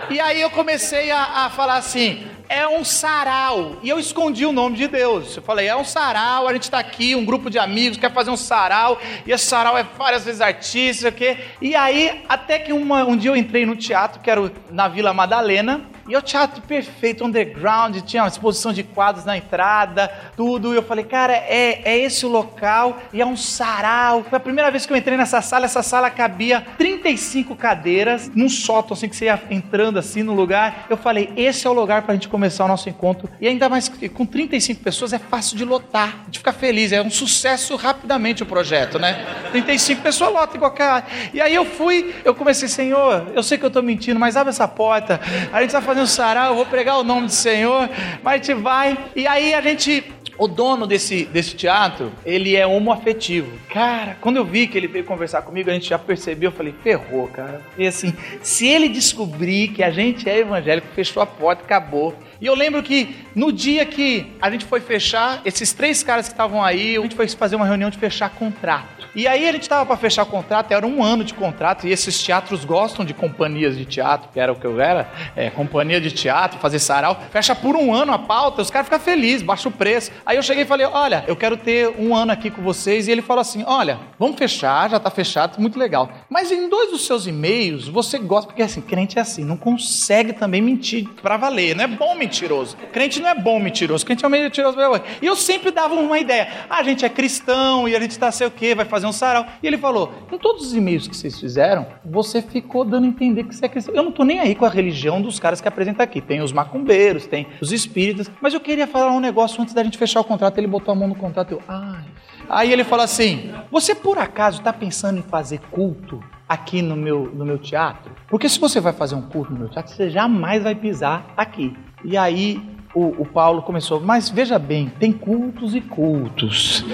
[0.08, 3.76] E aí eu comecei a, a falar assim: é um sarau.
[3.82, 5.36] E eu escondi o nome de Deus.
[5.36, 8.30] Eu falei, é um sarau, a gente está aqui, um grupo de amigos, quer fazer
[8.30, 11.38] um sarau, e esse sarau é várias vezes artista, o quê?
[11.60, 15.12] E aí, até que uma, um dia eu entrei no teatro, que era na Vila
[15.12, 20.72] Madalena, E o teatro perfeito, underground, tinha uma exposição de quadros na entrada, tudo.
[20.72, 24.22] E eu falei, cara, é, é esse o local e é um sarau.
[24.22, 28.48] Foi a primeira vez que eu entrei nessa sala, essa sala cabia 35 cadeiras num
[28.48, 30.86] sótão, assim, que você ia entrando assim no lugar.
[30.88, 33.30] Eu falei, esse é o lugar pra gente começar o nosso encontro.
[33.40, 36.92] E ainda mais com 35 pessoas é fácil de lotar, de ficar feliz.
[36.92, 39.24] É um sucesso rapidamente o projeto, né?
[39.52, 41.04] 35 pessoas lotam em qualquer.
[41.32, 44.50] E aí eu fui, eu comecei, Senhor, eu sei que eu tô mentindo, mas abre
[44.50, 45.18] essa porta.
[45.50, 47.88] A gente tá fazendo sarau, eu vou pregar o nome do Senhor,
[48.22, 48.98] mas gente vai.
[49.16, 50.04] E aí a gente
[50.38, 53.50] o dono desse, desse teatro, ele é homoafetivo.
[53.68, 56.74] Cara, quando eu vi que ele veio conversar comigo, a gente já percebeu, eu falei,
[56.82, 57.62] ferrou, cara.
[57.78, 62.14] E assim, se ele descobrir que a gente é evangélico, fechou a porta, acabou.
[62.40, 66.34] E eu lembro que no dia que a gente foi fechar, esses três caras que
[66.34, 69.06] estavam aí, a gente foi fazer uma reunião de fechar contrato.
[69.14, 72.22] E aí a gente estava para fechar contrato, era um ano de contrato, e esses
[72.22, 76.10] teatros gostam de companhias de teatro, que era o que eu era, é, companhia de
[76.10, 77.18] teatro, fazer sarau.
[77.30, 80.10] Fecha por um ano a pauta, os caras ficam felizes, baixa o preço.
[80.26, 83.08] Aí eu cheguei e falei: olha, eu quero ter um ano aqui com vocês.
[83.08, 86.10] E ele falou assim: olha, vamos fechar, já está fechado, muito legal.
[86.28, 90.34] Mas em dois dos seus e-mails, você gosta, porque assim, crente é assim, não consegue
[90.34, 92.76] também mentir para valer, não é bom mentiroso.
[92.92, 94.76] Crente não é bom mentiroso, crente é um mentiroso.
[95.22, 98.30] E eu sempre dava uma ideia: ah, a gente é cristão e a gente está
[98.30, 99.46] sei o quê, vai fazer um sarau.
[99.62, 103.44] E ele falou: em todos os e-mails que vocês fizeram, você ficou dando a entender
[103.44, 103.94] que você é cristão.
[103.94, 106.20] Eu não estou nem aí com a religião dos caras que apresentam aqui.
[106.20, 109.98] Tem os macumbeiros, tem os espíritas, mas eu queria falar um negócio antes da gente
[109.98, 110.58] fechar o contrato.
[110.58, 112.04] Ele botou a mão no contrato e eu, ai.
[112.48, 117.30] Aí ele falou assim: Você por acaso está pensando em fazer culto aqui no meu,
[117.34, 118.12] no meu teatro?
[118.28, 121.76] Porque se você vai fazer um culto no meu teatro, você jamais vai pisar aqui.
[122.06, 122.62] E aí
[122.94, 126.84] o, o Paulo começou, mas veja bem, tem cultos e cultos.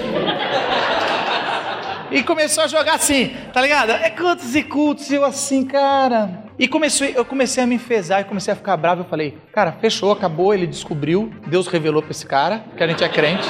[2.11, 3.91] e começou a jogar assim, tá ligado?
[3.91, 6.43] É cultos e cultos, e eu assim, cara.
[6.57, 9.01] E comecei, eu comecei a me enfesar e comecei a ficar bravo.
[9.01, 10.51] Eu falei, cara, fechou, acabou.
[10.51, 13.47] Ele descobriu, Deus revelou pra esse cara que a gente é crente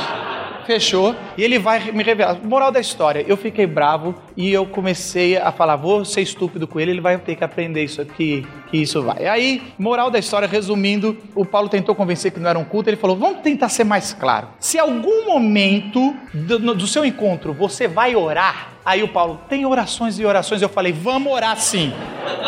[0.66, 2.38] fechou, e ele vai me revelar.
[2.44, 6.80] Moral da história, eu fiquei bravo e eu comecei a falar, vou ser estúpido com
[6.80, 9.26] ele, ele vai ter que aprender isso aqui, que isso vai.
[9.26, 12.98] Aí, moral da história, resumindo, o Paulo tentou convencer que não era um culto, ele
[12.98, 14.48] falou, vamos tentar ser mais claro.
[14.60, 20.20] Se algum momento do, do seu encontro você vai orar, Aí o Paulo, tem orações
[20.20, 20.62] e orações.
[20.62, 21.94] Eu falei, vamos orar sim.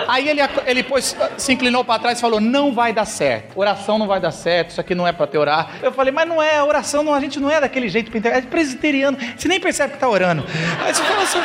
[0.08, 3.58] Aí ele, ele pôs, se inclinou para trás e falou, não vai dar certo.
[3.58, 5.78] Oração não vai dar certo, isso aqui não é para ter orar.
[5.82, 9.18] Eu falei, mas não é, oração não, a gente não é daquele jeito, é presbiteriano.
[9.38, 10.44] Você nem percebe que está orando.
[10.84, 11.40] Aí você fala assim,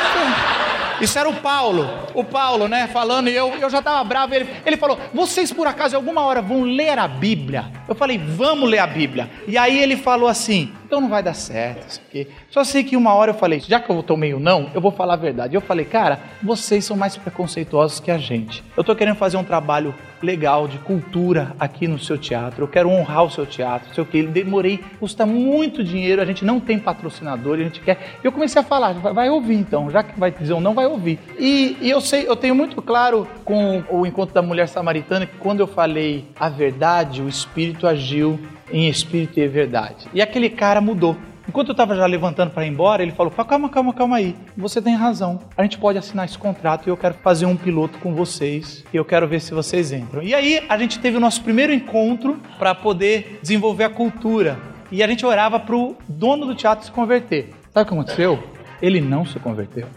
[1.01, 4.35] isso era o Paulo, o Paulo, né, falando, e eu, eu já estava bravo.
[4.35, 7.71] Ele, ele falou: Vocês por acaso alguma hora vão ler a Bíblia?
[7.87, 9.27] Eu falei: Vamos ler a Bíblia.
[9.47, 12.27] E aí ele falou assim: Então não vai dar certo, aqui.
[12.49, 14.91] Só sei que uma hora eu falei: Já que eu tomei o não, eu vou
[14.91, 15.55] falar a verdade.
[15.55, 18.61] Eu falei: Cara, vocês são mais preconceituosos que a gente.
[18.75, 22.63] Eu estou querendo fazer um trabalho legal de cultura aqui no seu teatro.
[22.63, 23.93] Eu quero honrar o seu teatro.
[23.93, 24.23] Sei o que.
[24.23, 26.21] Demorei, custa muito dinheiro.
[26.21, 27.55] A gente não tem patrocinador.
[27.55, 28.17] A gente quer.
[28.23, 29.89] Eu comecei a falar, vai ouvir então.
[29.89, 31.19] Já que vai dizer um não, vai ouvir.
[31.37, 35.37] E, e eu sei, eu tenho muito claro com o encontro da mulher samaritana que
[35.37, 38.39] quando eu falei a verdade, o Espírito agiu
[38.71, 40.07] em espírito e verdade.
[40.13, 41.17] E aquele cara mudou.
[41.47, 44.35] Enquanto eu estava já levantando para ir embora, ele falou: calma, calma, calma aí.
[44.55, 45.39] Você tem razão.
[45.57, 48.97] A gente pode assinar esse contrato e eu quero fazer um piloto com vocês e
[48.97, 50.21] eu quero ver se vocês entram.
[50.21, 54.57] E aí a gente teve o nosso primeiro encontro para poder desenvolver a cultura.
[54.91, 57.49] E a gente orava para o dono do teatro se converter.
[57.73, 58.43] Sabe o que aconteceu?
[58.81, 59.87] Ele não se converteu.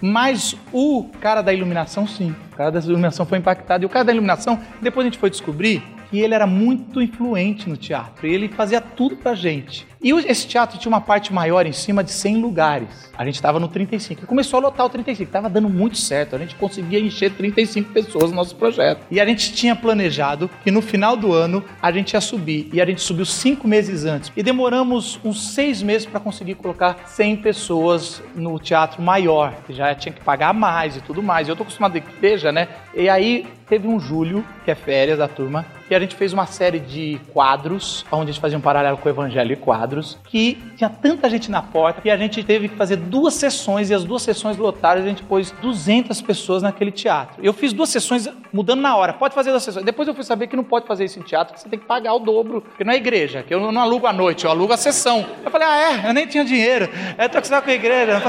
[0.00, 2.34] Mas o cara da iluminação, sim.
[2.52, 3.84] O cara da iluminação foi impactado.
[3.84, 7.68] E o cara da iluminação, depois a gente foi descobrir que ele era muito influente
[7.68, 8.26] no teatro.
[8.26, 9.86] E ele fazia tudo pra gente.
[10.06, 13.10] E esse teatro tinha uma parte maior em cima de 100 lugares.
[13.18, 14.22] A gente estava no 35.
[14.22, 15.28] E começou a lotar o 35.
[15.28, 16.36] Estava dando muito certo.
[16.36, 19.00] A gente conseguia encher 35 pessoas no nosso projeto.
[19.10, 22.70] E a gente tinha planejado que no final do ano a gente ia subir.
[22.72, 24.30] E a gente subiu cinco meses antes.
[24.36, 29.54] E demoramos uns seis meses para conseguir colocar 100 pessoas no teatro maior.
[29.66, 31.48] Que já tinha que pagar mais e tudo mais.
[31.48, 32.68] Eu estou acostumado com igreja, né?
[32.94, 36.46] E aí teve um julho, que é férias da turma, e a gente fez uma
[36.46, 40.18] série de quadros, onde a gente fazia um paralelo com o evangelho e quadros quadros
[40.24, 43.94] que tinha tanta gente na porta que a gente teve que fazer duas sessões e
[43.94, 47.42] as duas sessões lotaram a gente pôs 200 pessoas naquele teatro.
[47.42, 49.12] Eu fiz duas sessões mudando na hora.
[49.12, 49.84] Pode fazer duas sessões.
[49.84, 51.86] Depois eu fui saber que não pode fazer isso em teatro, que você tem que
[51.86, 54.72] pagar o dobro, porque não é igreja, que eu não alugo à noite, eu alugo
[54.72, 55.24] a sessão.
[55.44, 56.08] Eu falei, ah, é?
[56.08, 56.88] Eu nem tinha dinheiro.
[57.18, 58.22] Eu tô acostumado com a igreja.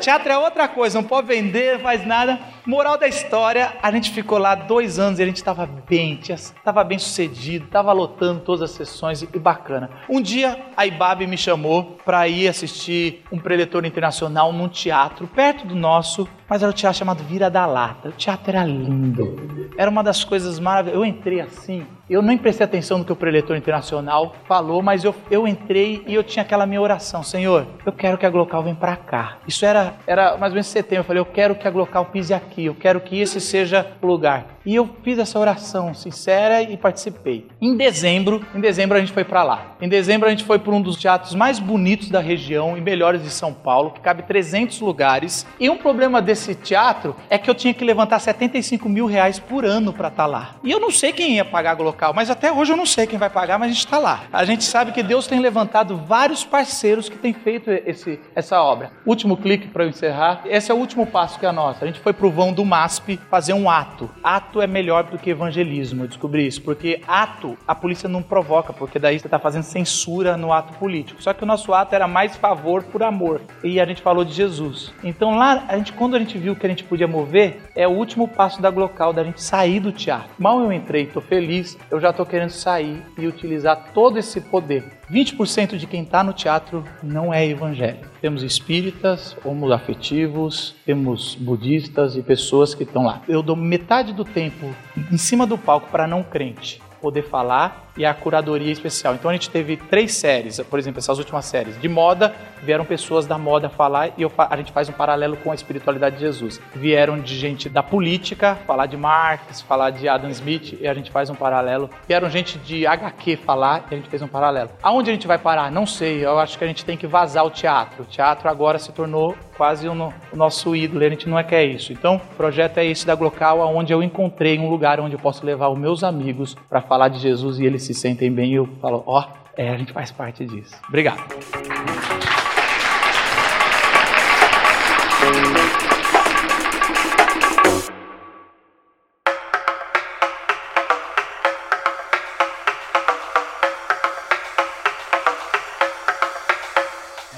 [0.00, 2.38] Teatro é outra coisa, não pode vender, faz nada.
[2.66, 6.82] Moral da história, a gente ficou lá dois anos e a gente estava bem, estava
[6.82, 9.90] bem sucedido, estava lotando todas as sessões e bacana.
[10.08, 15.64] Um dia a Ibabe me chamou para ir assistir um preletor internacional num teatro perto
[15.64, 18.08] do nosso Mas era o teatro chamado Vira da Lata.
[18.10, 19.70] O teatro era lindo.
[19.76, 21.00] Era uma das coisas maravilhosas.
[21.00, 25.14] Eu entrei assim, eu nem prestei atenção no que o preletor internacional falou, mas eu,
[25.30, 28.74] eu entrei e eu tinha aquela minha oração: Senhor, eu quero que a Glocal venha
[28.74, 29.38] para cá.
[29.48, 31.00] Isso era, era mais ou menos setembro.
[31.00, 32.66] Eu falei: Eu quero que a Glocal pise aqui.
[32.66, 34.54] Eu quero que esse seja o lugar.
[34.66, 37.48] E eu fiz essa oração sincera e participei.
[37.60, 39.76] Em dezembro, em dezembro a gente foi para lá.
[39.80, 43.22] Em dezembro a gente foi para um dos teatros mais bonitos da região e melhores
[43.22, 45.46] de São Paulo, que cabe 300 lugares.
[45.60, 49.64] E um problema desse teatro é que eu tinha que levantar 75 mil reais por
[49.64, 50.56] ano para estar tá lá.
[50.62, 53.06] E eu não sei quem ia pagar a Glocal, mas até hoje eu não sei
[53.06, 54.24] quem vai pagar, mas a gente está lá.
[54.32, 58.92] A gente sabe que Deus tem levantado vários parceiros que têm feito esse, essa obra.
[59.04, 60.42] Último clique para eu encerrar.
[60.46, 61.84] Esse é o último passo que é nossa.
[61.84, 64.10] A gente foi para o vão do MASP fazer um ato.
[64.22, 66.62] Ato ato é melhor do que evangelismo, eu descobri isso.
[66.62, 71.20] Porque ato a polícia não provoca, porque daí você está fazendo censura no ato político.
[71.22, 73.40] Só que o nosso ato era mais favor por amor.
[73.62, 74.92] E a gente falou de Jesus.
[75.02, 77.90] Então lá, a gente, quando a gente viu que a gente podia mover, é o
[77.90, 80.30] último passo da Glocal, da gente sair do teatro.
[80.38, 84.84] Mal eu entrei, estou feliz, eu já estou querendo sair e utilizar todo esse poder.
[85.10, 88.06] 20% de quem está no teatro não é evangélico.
[88.20, 93.20] Temos espíritas, homoafetivos, temos budistas e pessoas que estão lá.
[93.28, 94.74] Eu dou metade do tempo
[95.12, 99.14] em cima do palco para não crente poder falar e a curadoria especial.
[99.14, 101.80] Então a gente teve três séries, por exemplo, essas últimas séries.
[101.80, 105.50] De moda, vieram pessoas da moda falar e eu, a gente faz um paralelo com
[105.50, 106.60] a espiritualidade de Jesus.
[106.74, 111.10] Vieram de gente da política, falar de Marx, falar de Adam Smith e a gente
[111.10, 111.88] faz um paralelo.
[112.08, 114.70] Vieram gente de HQ falar e a gente fez um paralelo.
[114.82, 115.70] Aonde a gente vai parar?
[115.70, 116.24] Não sei.
[116.24, 118.02] Eu acho que a gente tem que vazar o teatro.
[118.02, 121.04] O teatro agora se tornou quase o, o nosso ídolo.
[121.04, 121.92] A gente não é que é isso.
[121.92, 125.44] Então, o projeto é esse da Glocal, onde eu encontrei um lugar onde eu posso
[125.44, 128.52] levar os meus amigos para falar de Jesus e eles se sentem bem.
[128.52, 130.74] E eu falo, ó, oh, é, a gente faz parte disso.
[130.88, 131.22] Obrigado.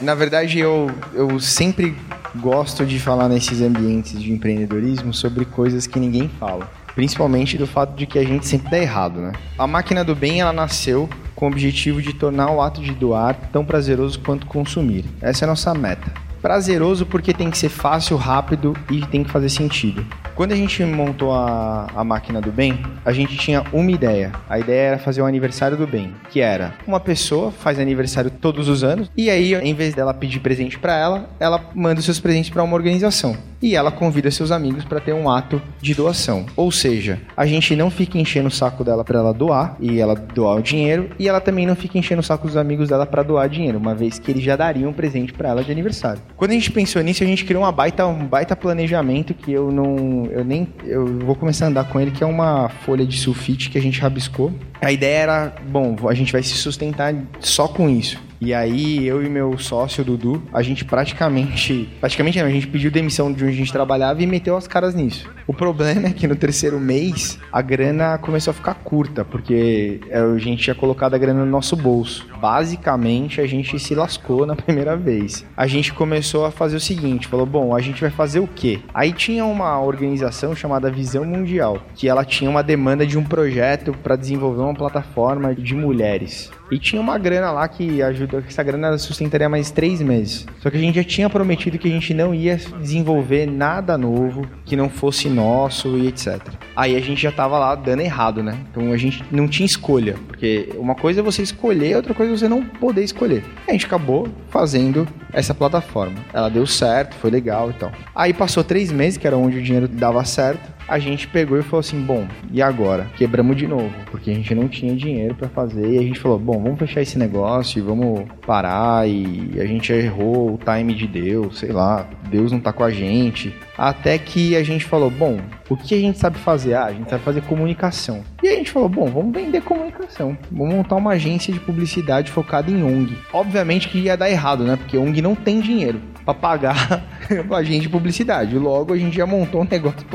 [0.01, 1.97] Na verdade, eu, eu sempre
[2.37, 6.71] gosto de falar nesses ambientes de empreendedorismo sobre coisas que ninguém fala.
[6.97, 9.33] Principalmente do fato de que a gente sempre dá errado, né?
[9.59, 13.35] A máquina do bem, ela nasceu com o objetivo de tornar o ato de doar
[13.53, 15.05] tão prazeroso quanto consumir.
[15.21, 16.11] Essa é a nossa meta.
[16.41, 20.07] Prazeroso porque tem que ser fácil, rápido e tem que fazer sentido.
[20.37, 24.33] Quando a gente montou a, a máquina do bem, a gente tinha uma ideia.
[24.51, 28.69] A ideia era fazer o aniversário do bem, que era uma pessoa faz aniversário todos
[28.69, 32.21] os anos e aí, em vez dela pedir presente para ela, ela manda os seus
[32.21, 36.45] presentes para uma organização e ela convida seus amigos para ter um ato de doação.
[36.55, 40.15] Ou seja, a gente não fica enchendo o saco dela para ela doar e ela
[40.15, 43.23] doar o dinheiro e ela também não fica enchendo o saco dos amigos dela para
[43.23, 46.21] doar dinheiro, uma vez que eles já dariam um presente para ela de aniversário.
[46.37, 49.73] Quando a gente pensou nisso, a gente criou uma baita, um baita planejamento que eu
[49.73, 50.69] não eu nem.
[50.85, 53.83] Eu vou começar a andar com ele, que é uma folha de sulfite que a
[53.83, 54.53] gente rabiscou.
[54.81, 58.27] A ideia era, bom, a gente vai se sustentar só com isso.
[58.41, 61.89] E aí, eu e meu sócio, Dudu, a gente praticamente.
[62.01, 64.95] Praticamente não, a gente pediu demissão de onde a gente trabalhava e meteu as caras
[64.95, 65.29] nisso.
[65.47, 70.39] O problema é que no terceiro mês a grana começou a ficar curta, porque a
[70.39, 72.27] gente tinha colocado a grana no nosso bolso.
[72.39, 75.47] Basicamente, a gente se lascou na primeira vez.
[75.57, 78.81] A gente começou a fazer o seguinte: falou, bom, a gente vai fazer o quê?
[78.93, 83.95] Aí tinha uma organização chamada Visão Mundial, que ela tinha uma demanda de um projeto
[84.03, 86.51] para desenvolver uma plataforma de mulheres.
[86.71, 90.47] E tinha uma grana lá que ajudou, que essa grana sustentaria mais três meses.
[90.61, 94.47] Só que a gente já tinha prometido que a gente não ia desenvolver nada novo
[94.65, 96.41] que não fosse nosso e etc.
[96.75, 98.59] Aí a gente já tava lá dando errado, né?
[98.71, 102.37] Então a gente não tinha escolha, porque uma coisa é você escolher, outra coisa é
[102.37, 103.45] você não poder escolher.
[103.69, 106.17] A gente acabou fazendo essa plataforma.
[106.33, 107.93] Ela deu certo, foi legal e tal.
[108.15, 111.63] Aí passou três meses, que era onde o dinheiro dava certo a gente pegou e
[111.63, 113.07] falou assim: bom, e agora?
[113.17, 115.87] Quebramos de novo, porque a gente não tinha dinheiro para fazer.
[115.89, 119.09] E a gente falou: bom, vamos fechar esse negócio e vamos parar.
[119.09, 122.91] E a gente errou o time de Deus, sei lá, Deus não tá com a
[122.91, 123.55] gente.
[123.77, 125.39] Até que a gente falou: bom,
[125.69, 126.75] o que a gente sabe fazer?
[126.75, 128.23] Ah, a gente sabe fazer comunicação.
[128.43, 130.37] E a gente falou: bom, vamos vender comunicação.
[130.51, 133.17] Vamos montar uma agência de publicidade focada em ONG.
[133.33, 134.77] Obviamente que ia dar errado, né?
[134.77, 137.07] Porque ONG não tem dinheiro para pagar
[137.51, 138.59] a gente de publicidade.
[138.59, 140.07] Logo, a gente já montou um negócio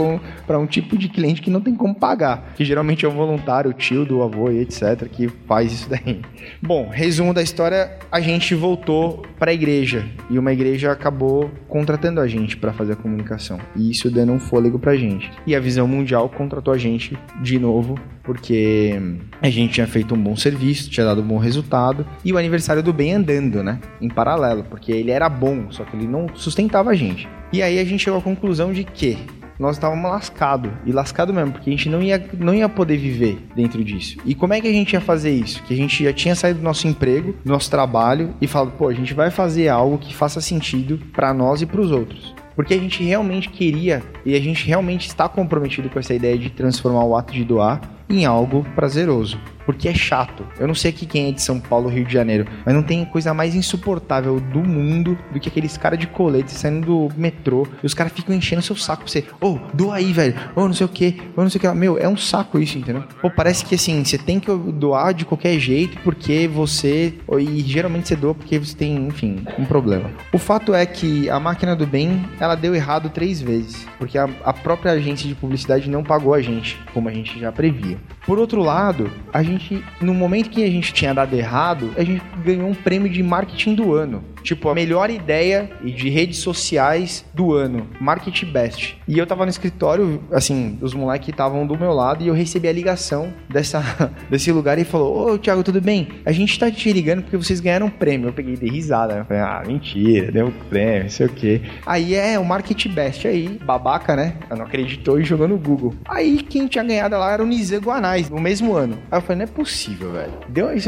[0.45, 2.51] para um tipo de cliente que não tem como pagar.
[2.55, 5.07] Que geralmente é o voluntário, o tio do avô e etc.
[5.09, 6.21] que faz isso daí.
[6.61, 12.19] Bom, resumo da história: a gente voltou para a igreja e uma igreja acabou contratando
[12.19, 13.57] a gente para fazer a comunicação.
[13.75, 15.31] E isso dando um fôlego pra gente.
[15.47, 19.01] E a Visão Mundial contratou a gente de novo porque
[19.41, 22.83] a gente tinha feito um bom serviço, tinha dado um bom resultado e o aniversário
[22.83, 23.79] do bem andando, né?
[23.99, 27.27] Em paralelo, porque ele era bom, só que ele não sustentava a gente.
[27.51, 29.17] E aí a gente chegou à conclusão de que
[29.61, 33.37] nós estávamos lascado e lascado mesmo, porque a gente não ia, não ia poder viver
[33.55, 34.17] dentro disso.
[34.25, 35.61] E como é que a gente ia fazer isso?
[35.63, 38.87] Que a gente já tinha saído do nosso emprego, do nosso trabalho e falado, pô,
[38.87, 42.33] a gente vai fazer algo que faça sentido para nós e para os outros.
[42.55, 46.49] Porque a gente realmente queria e a gente realmente está comprometido com essa ideia de
[46.49, 50.45] transformar o ato de doar em algo prazeroso porque é chato.
[50.59, 53.03] Eu não sei aqui quem é de São Paulo, Rio de Janeiro, mas não tem
[53.05, 57.85] coisa mais insuportável do mundo do que aqueles caras de colete saindo do metrô e
[57.85, 59.23] os caras ficam enchendo seu saco pra você.
[59.39, 60.35] Ô, oh, doa aí, velho.
[60.55, 61.17] Ô, oh, não sei o que.
[61.29, 61.67] Ô, oh, não sei o que.
[61.73, 63.03] Meu, é um saco isso, entendeu?
[63.21, 67.13] Pô, parece que assim, você tem que doar de qualquer jeito porque você.
[67.39, 70.09] E geralmente você doa porque você tem, enfim, um problema.
[70.33, 73.87] O fato é que a máquina do bem, ela deu errado três vezes.
[73.97, 77.51] Porque a, a própria agência de publicidade não pagou a gente, como a gente já
[77.51, 77.97] previa.
[78.25, 79.60] Por outro lado, a gente
[80.01, 83.75] no momento que a gente tinha dado errado, a gente ganhou um prêmio de marketing
[83.75, 84.23] do ano.
[84.43, 87.87] Tipo, a melhor ideia de redes sociais do ano.
[87.99, 88.97] Market Best.
[89.07, 92.67] E eu tava no escritório, assim, os moleques estavam do meu lado e eu recebi
[92.67, 93.81] a ligação dessa,
[94.29, 96.07] desse lugar e falou: Ô, Thiago, tudo bem?
[96.25, 98.29] A gente tá te ligando porque vocês ganharam um prêmio.
[98.29, 99.17] Eu peguei de risada.
[99.17, 101.61] Eu falei: Ah, mentira, deu um prêmio, não sei o quê.
[101.85, 103.27] Aí é o Market Best.
[103.27, 104.35] Aí, babaca, né?
[104.49, 105.93] Eu não acreditou e jogou no Google.
[106.05, 108.97] Aí quem tinha ganhado lá era o Nizê Guanais, no mesmo ano.
[109.11, 110.33] Aí eu falei: Não é possível, velho.
[110.49, 110.87] Deu isso,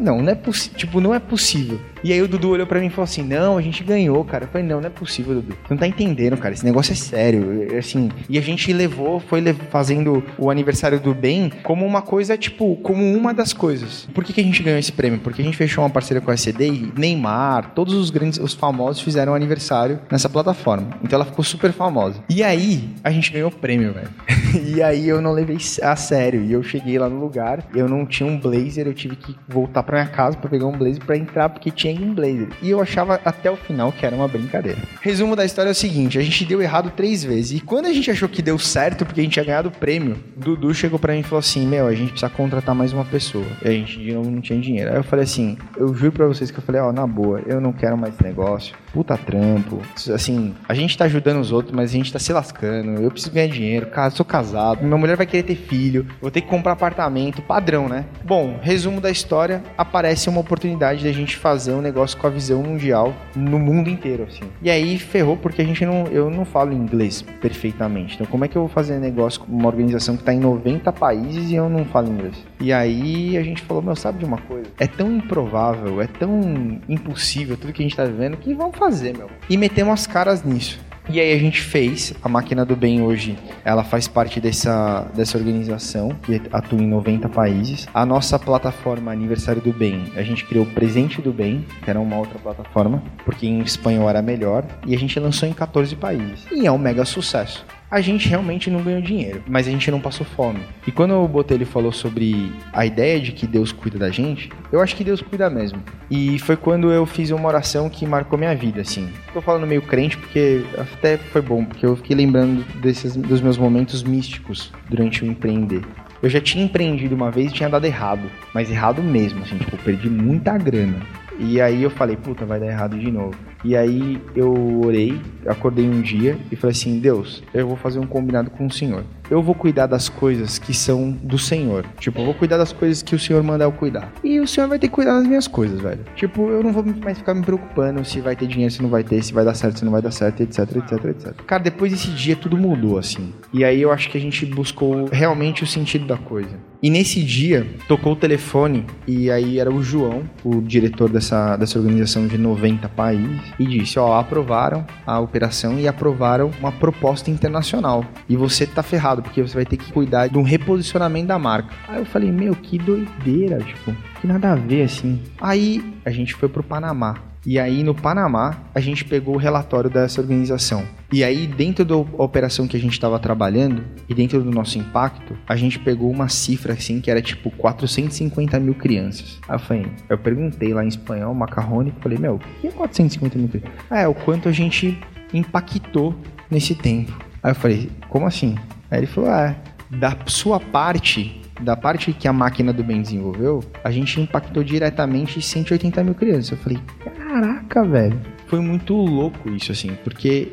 [0.00, 0.78] não, não é possível.
[0.78, 1.80] Tipo, não é possível.
[2.04, 4.44] E aí o Dudu olhou pra mim e falou assim: Não, a gente ganhou, cara.
[4.44, 5.56] Eu falei: Não, não é possível, Dudu.
[5.64, 6.54] Você não tá entendendo, cara.
[6.54, 7.76] Esse negócio é sério.
[7.76, 12.76] Assim, e a gente levou, foi fazendo o aniversário do bem como uma coisa, tipo,
[12.76, 14.08] como uma das coisas.
[14.14, 15.18] Por que, que a gente ganhou esse prêmio?
[15.18, 18.54] Porque a gente fechou uma parceria com a CD e Neymar, todos os grandes, os
[18.54, 20.88] famosos fizeram aniversário nessa plataforma.
[21.02, 22.22] Então ela ficou super famosa.
[22.28, 24.08] E aí, a gente ganhou o prêmio, velho.
[24.64, 26.44] e aí eu não levei a sério.
[26.44, 29.82] E eu cheguei lá no lugar, eu não tinha um blazer, eu tive que voltar
[29.82, 32.48] pra minha casa para pegar um blazer para entrar, porque tinha um blazer.
[32.60, 34.78] E eu achava até o final que era uma brincadeira.
[35.00, 37.58] Resumo da história é o seguinte: a gente deu errado três vezes.
[37.58, 40.16] E quando a gente achou que deu certo, porque a gente tinha ganhado o prêmio,
[40.36, 43.46] Dudu chegou para mim e falou assim: Meu, a gente precisa contratar mais uma pessoa.
[43.64, 44.90] E a gente de novo não tinha dinheiro.
[44.90, 47.40] Aí eu falei assim: Eu juro pra vocês que eu falei, ó, oh, na boa,
[47.46, 48.74] eu não quero mais negócio.
[48.92, 49.80] Puta trampo.
[50.14, 53.00] Assim, a gente tá ajudando os outros, mas a gente tá se lascando.
[53.00, 53.86] Eu preciso ganhar dinheiro.
[53.86, 54.82] Cara, sou casado.
[54.82, 56.06] Minha mulher vai querer ter filho.
[56.20, 57.42] Vou ter que comprar apartamento.
[57.62, 58.04] Padrão, né?
[58.24, 62.60] Bom, resumo da história: aparece uma oportunidade da gente fazer um negócio com a visão
[62.60, 64.42] mundial no mundo inteiro, assim.
[64.60, 68.16] E aí ferrou porque a gente não, eu não falo inglês perfeitamente.
[68.16, 70.92] Então como é que eu vou fazer negócio com uma organização que está em 90
[70.92, 72.34] países e eu não falo inglês?
[72.58, 74.66] E aí a gente falou, meu, sabe de uma coisa?
[74.80, 79.16] É tão improvável, é tão impossível tudo que a gente está vivendo que vamos fazer,
[79.16, 79.30] meu.
[79.48, 80.80] E metemos as caras nisso.
[81.08, 85.36] E aí a gente fez, a Máquina do Bem hoje, ela faz parte dessa, dessa
[85.36, 87.88] organização que atua em 90 países.
[87.92, 92.16] A nossa plataforma Aniversário do Bem, a gente criou Presente do Bem, que era uma
[92.16, 96.46] outra plataforma, porque em espanhol era melhor, e a gente lançou em 14 países.
[96.52, 100.00] E é um mega sucesso a gente realmente não ganhou dinheiro, mas a gente não
[100.00, 100.60] passou fome.
[100.86, 104.80] E quando o Botelho falou sobre a ideia de que Deus cuida da gente, eu
[104.80, 105.78] acho que Deus cuida mesmo.
[106.10, 109.10] E foi quando eu fiz uma oração que marcou minha vida, assim.
[109.34, 113.58] Tô falando meio crente porque até foi bom, porque eu fiquei lembrando desses dos meus
[113.58, 115.82] momentos místicos durante o empreender.
[116.22, 118.22] Eu já tinha empreendido uma vez e tinha dado errado,
[118.54, 120.96] mas errado mesmo, assim, tipo, eu perdi muita grana.
[121.38, 123.36] E aí eu falei, puta, vai dar errado de novo.
[123.64, 128.06] E aí eu orei, acordei um dia e falei assim: Deus, eu vou fazer um
[128.06, 129.04] combinado com o Senhor.
[129.30, 131.84] Eu vou cuidar das coisas que são do Senhor.
[131.98, 134.12] Tipo, eu vou cuidar das coisas que o Senhor mandar eu cuidar.
[134.22, 136.04] E o Senhor vai ter que cuidar das minhas coisas, velho.
[136.16, 139.02] Tipo, eu não vou mais ficar me preocupando se vai ter dinheiro, se não vai
[139.02, 141.32] ter, se vai dar certo, se não vai dar certo, etc, etc, etc.
[141.46, 143.32] Cara, depois desse dia tudo mudou, assim.
[143.52, 146.72] E aí eu acho que a gente buscou realmente o sentido da coisa.
[146.82, 151.78] E nesse dia, tocou o telefone e aí era o João, o diretor dessa, dessa
[151.78, 158.04] organização de 90 países e disse: Ó, aprovaram a operação e aprovaram uma proposta internacional.
[158.28, 161.74] E você tá ferrado, porque você vai ter que cuidar de um reposicionamento da marca.
[161.88, 165.20] Aí eu falei: Meu, que doideira, tipo, que nada a ver assim.
[165.40, 167.32] Aí a gente foi pro Panamá.
[167.44, 170.86] E aí no Panamá a gente pegou o relatório dessa organização.
[171.12, 175.36] E aí dentro da operação que a gente estava trabalhando e dentro do nosso impacto,
[175.48, 179.40] a gente pegou uma cifra assim que era tipo 450 mil crianças.
[179.48, 183.36] Aí eu falei, eu perguntei lá em espanhol, macarrone, falei, meu, o que é 450
[183.36, 183.72] mil crianças?
[183.90, 184.96] Ah, é o quanto a gente
[185.34, 186.14] impactou
[186.48, 187.12] nesse tempo.
[187.42, 188.54] Aí eu falei, como assim?
[188.92, 189.56] Aí ele falou, ah,
[189.90, 195.40] da sua parte da parte que a máquina do bem desenvolveu, a gente impactou diretamente
[195.40, 196.50] 180 mil crianças.
[196.50, 198.20] Eu falei, caraca, velho.
[198.46, 200.52] foi muito louco isso, assim, porque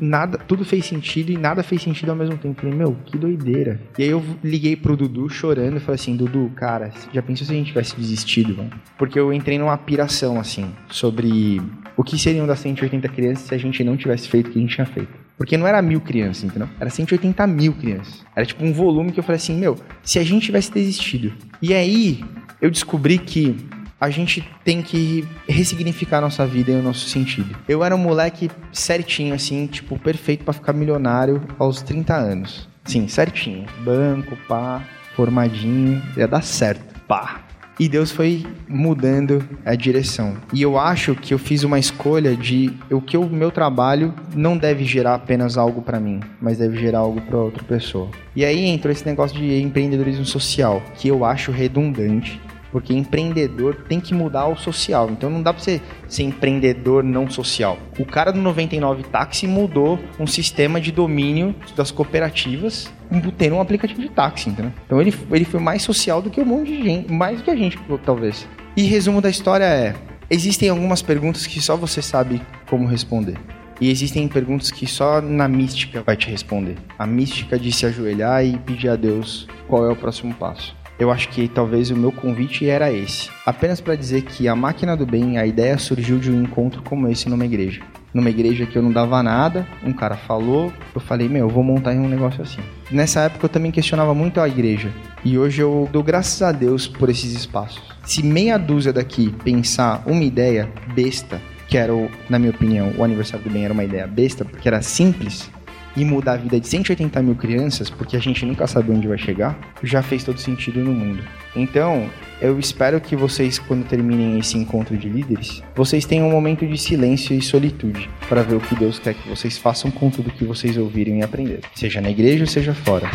[0.00, 2.60] nada, tudo fez sentido e nada fez sentido ao mesmo tempo.
[2.60, 3.80] Falei, meu, que doideira.
[3.96, 7.52] E aí eu liguei pro Dudu chorando e falei assim, Dudu, cara, já pensou se
[7.52, 8.70] a gente tivesse desistido, mano?
[8.98, 11.62] Porque eu entrei numa piração, assim, sobre
[11.96, 14.62] o que seriam das 180 crianças se a gente não tivesse feito o que a
[14.62, 15.19] gente tinha feito.
[15.40, 16.68] Porque não era mil crianças, entendeu?
[16.78, 18.22] Era 180 mil crianças.
[18.36, 21.32] Era tipo um volume que eu falei assim, meu, se a gente tivesse desistido.
[21.62, 22.22] E aí
[22.60, 23.56] eu descobri que
[23.98, 27.56] a gente tem que ressignificar a nossa vida e o nosso sentido.
[27.66, 32.68] Eu era um moleque certinho, assim, tipo, perfeito pra ficar milionário aos 30 anos.
[32.84, 33.64] Sim, certinho.
[33.82, 34.84] Banco, pá,
[35.16, 37.46] formadinho, ia dar certo, pá.
[37.80, 40.36] E Deus foi mudando a direção.
[40.52, 44.58] E eu acho que eu fiz uma escolha de o que o meu trabalho não
[44.58, 48.10] deve gerar apenas algo pra mim, mas deve gerar algo pra outra pessoa.
[48.36, 52.38] E aí entrou esse negócio de empreendedorismo social, que eu acho redundante,
[52.70, 55.08] porque empreendedor tem que mudar o social.
[55.10, 57.78] Então não dá pra você ser empreendedor não social.
[57.98, 62.92] O cara do 99 Táxi mudou um sistema de domínio das cooperativas
[63.36, 64.72] tendo um aplicativo de táxi, entendeu?
[64.86, 67.50] Então ele, ele foi mais social do que um monte de gente, mais do que
[67.50, 68.46] a gente, talvez.
[68.76, 69.94] E resumo da história é:
[70.30, 73.36] existem algumas perguntas que só você sabe como responder.
[73.80, 76.76] E existem perguntas que só na mística vai te responder.
[76.98, 80.76] A mística de se ajoelhar e pedir a Deus qual é o próximo passo.
[80.98, 83.30] Eu acho que talvez o meu convite era esse.
[83.46, 87.08] Apenas para dizer que a máquina do bem, a ideia surgiu de um encontro como
[87.08, 87.80] esse numa igreja.
[88.12, 91.62] Numa igreja que eu não dava nada, um cara falou, eu falei, meu, eu vou
[91.62, 92.60] montar um negócio assim.
[92.90, 94.90] Nessa época eu também questionava muito a igreja.
[95.24, 97.82] E hoje eu dou graças a Deus por esses espaços.
[98.04, 101.92] Se meia dúzia daqui pensar uma ideia besta, que era,
[102.28, 105.48] na minha opinião, o aniversário do bem era uma ideia besta, porque era simples,
[105.96, 109.18] e mudar a vida de 180 mil crianças, porque a gente nunca sabe onde vai
[109.18, 111.22] chegar, já fez todo sentido no mundo.
[111.54, 112.08] Então,
[112.40, 116.78] eu espero que vocês, quando terminem esse encontro de líderes, vocês tenham um momento de
[116.78, 120.44] silêncio e solitude para ver o que Deus quer que vocês façam com tudo que
[120.44, 123.10] vocês ouviram e aprenderam, seja na igreja ou seja fora.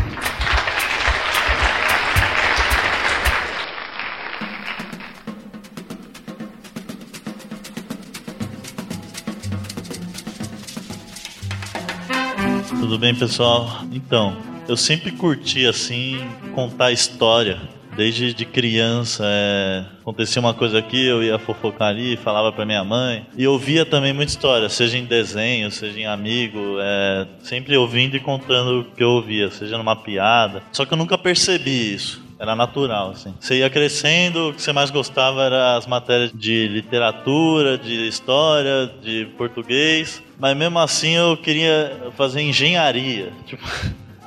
[12.86, 13.82] Tudo bem, pessoal?
[13.92, 16.24] Então, eu sempre curti assim
[16.54, 17.60] contar história.
[17.98, 19.86] Desde de criança, é...
[20.02, 23.26] acontecia uma coisa aqui, eu ia fofocar ali, falava pra minha mãe.
[23.36, 27.26] E ouvia também muita história, seja em desenho, seja em amigo, é...
[27.40, 30.62] sempre ouvindo e contando o que eu ouvia, seja numa piada.
[30.72, 32.25] Só que eu nunca percebi isso.
[32.38, 33.34] Era natural, assim.
[33.40, 38.92] Você ia crescendo, o que você mais gostava era as matérias de literatura, de história,
[39.02, 40.22] de português.
[40.38, 43.32] Mas mesmo assim eu queria fazer engenharia.
[43.48, 43.64] Tipo,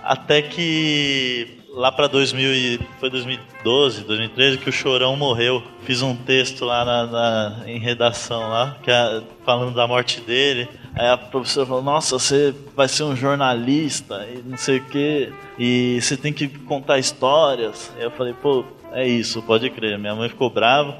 [0.02, 5.62] até que lá para 2000 e foi 2012, 2013 que o Chorão morreu.
[5.84, 10.66] Fiz um texto lá na, na- em redação lá, que é, falando da morte dele.
[10.98, 15.32] Aí a professora falou: "Nossa, você vai ser um jornalista e não sei o quê,
[15.56, 17.92] e você tem que contar histórias".
[17.96, 19.96] Aí eu falei: "Pô, é isso, pode crer".
[19.96, 20.96] Minha mãe ficou brava.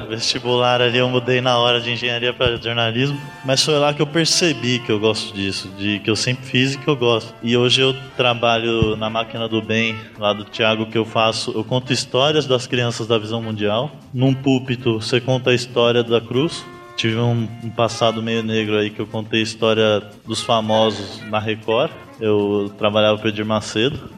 [0.00, 4.00] No vestibular ali eu mudei na hora de engenharia para jornalismo, mas foi lá que
[4.00, 7.34] eu percebi que eu gosto disso, de que eu sempre fiz e que eu gosto.
[7.42, 11.62] E hoje eu trabalho na máquina do bem, lá do Thiago, que eu faço, eu
[11.62, 13.90] conto histórias das crianças da visão mundial.
[14.14, 16.64] Num púlpito você conta a história da cruz.
[16.98, 21.38] Tive um, um passado meio negro aí que eu contei a história dos famosos na
[21.38, 21.92] Record.
[22.20, 24.10] Eu trabalhava com o Edir Macedo.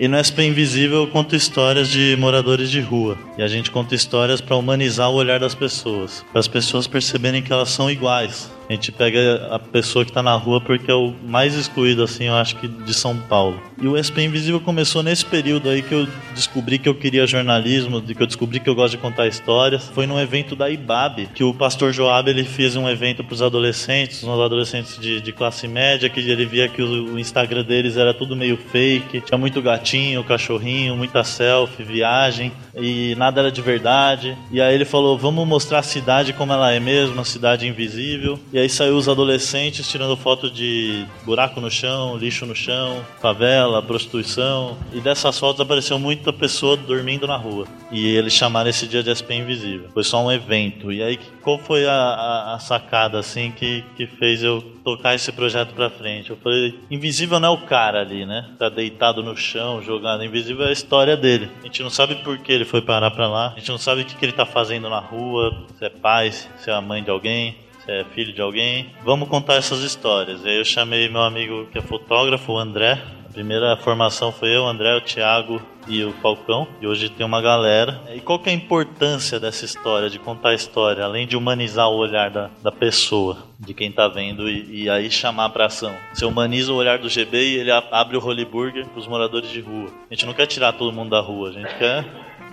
[0.00, 3.16] E no SP Invisível eu conto histórias de moradores de rua.
[3.38, 6.24] E a gente conta histórias para humanizar o olhar das pessoas.
[6.32, 8.50] Para as pessoas perceberem que elas são iguais.
[8.68, 12.24] A gente pega a pessoa que está na rua porque é o mais excluído, assim,
[12.24, 13.58] eu acho que de São Paulo.
[13.80, 18.02] E o SP Invisível começou nesse período aí que eu descobri que eu queria jornalismo,
[18.02, 19.88] que eu descobri que eu gosto de contar histórias.
[19.94, 23.40] Foi num evento da IBAB, que o pastor Joab ele fez um evento para os
[23.40, 28.12] adolescentes, uns adolescentes de, de classe média, que ele via que o, Instagram deles era
[28.12, 34.36] tudo meio fake, tinha muito gatinho, cachorrinho, muita selfie, viagem, e nada era de verdade.
[34.50, 38.38] E aí ele falou: vamos mostrar a cidade como ela é mesmo, uma cidade invisível.
[38.52, 43.82] E aí saiu os adolescentes tirando foto de buraco no chão, lixo no chão, favela,
[43.82, 44.76] prostituição.
[44.92, 47.66] E dessas fotos apareceu muita pessoa dormindo na rua.
[47.90, 49.88] E eles chamaram esse dia de SP Invisível.
[49.92, 50.92] Foi só um evento.
[50.92, 55.30] E aí, qual foi a, a- a sacada, assim, que, que fez eu tocar esse
[55.32, 56.30] projeto pra frente?
[56.30, 58.50] Eu falei, invisível não é o cara ali, né?
[58.58, 60.22] Tá deitado no chão, jogado.
[60.24, 61.48] Invisível é a história dele.
[61.60, 63.52] A gente não sabe por que ele foi parar pra lá.
[63.54, 66.30] A gente não sabe o que, que ele tá fazendo na rua, se é pai,
[66.30, 67.56] se é a mãe de alguém
[67.88, 68.92] é filho de alguém.
[69.02, 70.44] Vamos contar essas histórias.
[70.44, 73.00] E aí eu chamei meu amigo que é fotógrafo, o André,
[73.32, 76.66] primeira formação foi eu, o André, o Thiago e o Falcão.
[76.80, 78.02] E hoje tem uma galera.
[78.14, 81.88] E qual que é a importância dessa história, de contar a história, além de humanizar
[81.88, 85.94] o olhar da, da pessoa, de quem tá vendo, e, e aí chamar pra ação?
[86.12, 89.50] Você humaniza o olhar do GB e ele a- abre o Holy Burger pros moradores
[89.50, 89.88] de rua.
[90.10, 92.04] A gente não quer tirar todo mundo da rua, a gente quer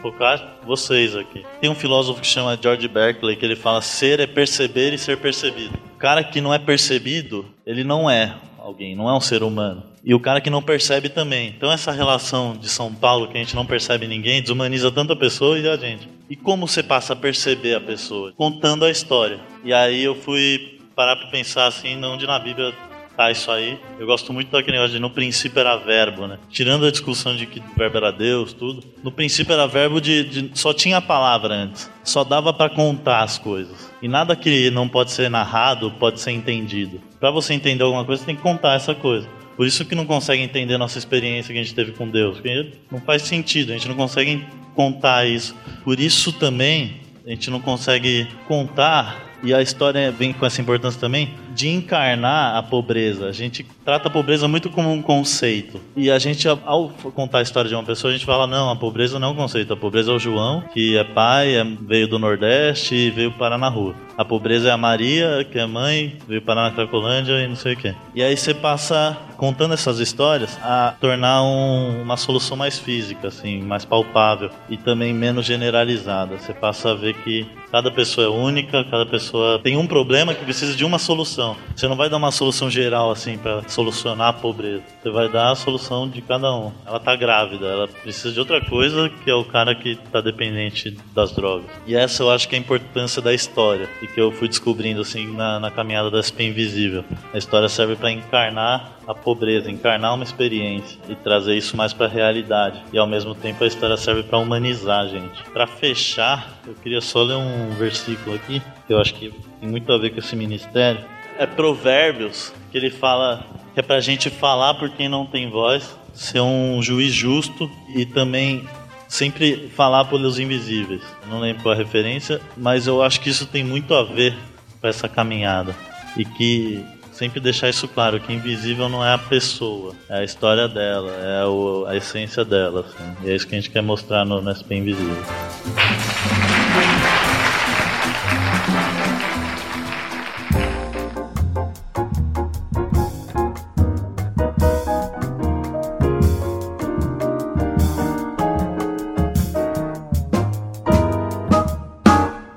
[0.05, 1.43] focar vocês aqui.
[1.59, 5.17] Tem um filósofo que chama George Berkeley que ele fala ser é perceber e ser
[5.17, 5.73] percebido.
[5.95, 9.83] O cara que não é percebido, ele não é alguém, não é um ser humano.
[10.03, 11.47] E o cara que não percebe também.
[11.47, 15.15] Então essa relação de São Paulo que a gente não percebe ninguém desumaniza tanto a
[15.15, 16.07] pessoa e a gente.
[16.29, 18.31] E como você passa a perceber a pessoa?
[18.33, 19.39] Contando a história.
[19.63, 22.71] E aí eu fui parar para pensar assim, onde na Bíblia
[23.15, 23.79] tá isso aí.
[23.99, 26.37] Eu gosto muito daquele negócio de no princípio era verbo, né?
[26.49, 28.83] Tirando a discussão de que o verbo era Deus, tudo.
[29.03, 31.89] No princípio era verbo de, de- só tinha a palavra antes.
[32.03, 33.91] Só dava para contar as coisas.
[34.01, 37.01] E nada que não pode ser narrado pode ser entendido.
[37.19, 39.27] Para você entender alguma coisa, você tem que contar essa coisa.
[39.57, 42.35] Por isso que não consegue entender nossa experiência que a gente teve com Deus.
[42.35, 44.45] Porque não faz sentido, a gente não consegue
[44.75, 45.55] contar isso.
[45.83, 50.99] Por isso também a gente não consegue contar e a história vem com essa importância
[50.99, 53.27] também de encarnar a pobreza.
[53.27, 55.79] A gente trata a pobreza muito como um conceito.
[55.95, 58.75] E a gente, ao contar a história de uma pessoa, a gente fala: não, a
[58.75, 59.71] pobreza não é um conceito.
[59.71, 63.57] A pobreza é o João, que é pai, é- veio do Nordeste e veio parar
[63.59, 63.93] na rua.
[64.17, 67.73] A pobreza é a Maria, que é mãe, veio parar na Cracolândia e não sei
[67.73, 67.93] o quê.
[68.15, 73.61] E aí você passa, contando essas histórias, a tornar um- uma solução mais física, assim,
[73.61, 76.37] mais palpável e também menos generalizada.
[76.37, 80.45] Você passa a ver que cada pessoa é única, cada pessoa tem um problema que
[80.45, 81.57] precisa de uma solução.
[81.75, 84.83] Você não vai dar uma solução geral assim para solucionar a pobreza.
[85.03, 86.71] Você vai dar a solução de cada um.
[86.85, 90.97] Ela tá grávida, ela precisa de outra coisa que é o cara que tá dependente
[91.13, 91.65] das drogas.
[91.85, 95.01] E essa eu acho que é a importância da história e que eu fui descobrindo
[95.01, 97.03] assim na, na caminhada da SP Invisível.
[97.33, 102.05] A história serve para encarnar a pobreza, encarnar uma experiência e trazer isso mais para
[102.05, 102.81] a realidade.
[102.93, 105.43] E ao mesmo tempo a história serve para humanizar gente.
[105.51, 109.91] Para fechar, eu queria só ler um versículo aqui que eu acho que tem muito
[109.91, 111.03] a ver com esse ministério.
[111.37, 115.97] É Provérbios que ele fala que é pra gente falar por quem não tem voz,
[116.13, 118.65] ser um juiz justo e também
[119.07, 121.01] sempre falar pelos invisíveis.
[121.29, 124.33] Não lembro qual a referência, mas eu acho que isso tem muito a ver
[124.79, 125.75] com essa caminhada.
[126.15, 130.67] E que sempre deixar isso claro, que invisível não é a pessoa, é a história
[130.69, 132.81] dela, é o- a essência dela.
[132.87, 133.15] assim.
[133.27, 135.23] E é isso que a gente quer mostrar no, no SP Invisível.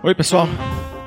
[0.09, 0.48] Oi, pessoal.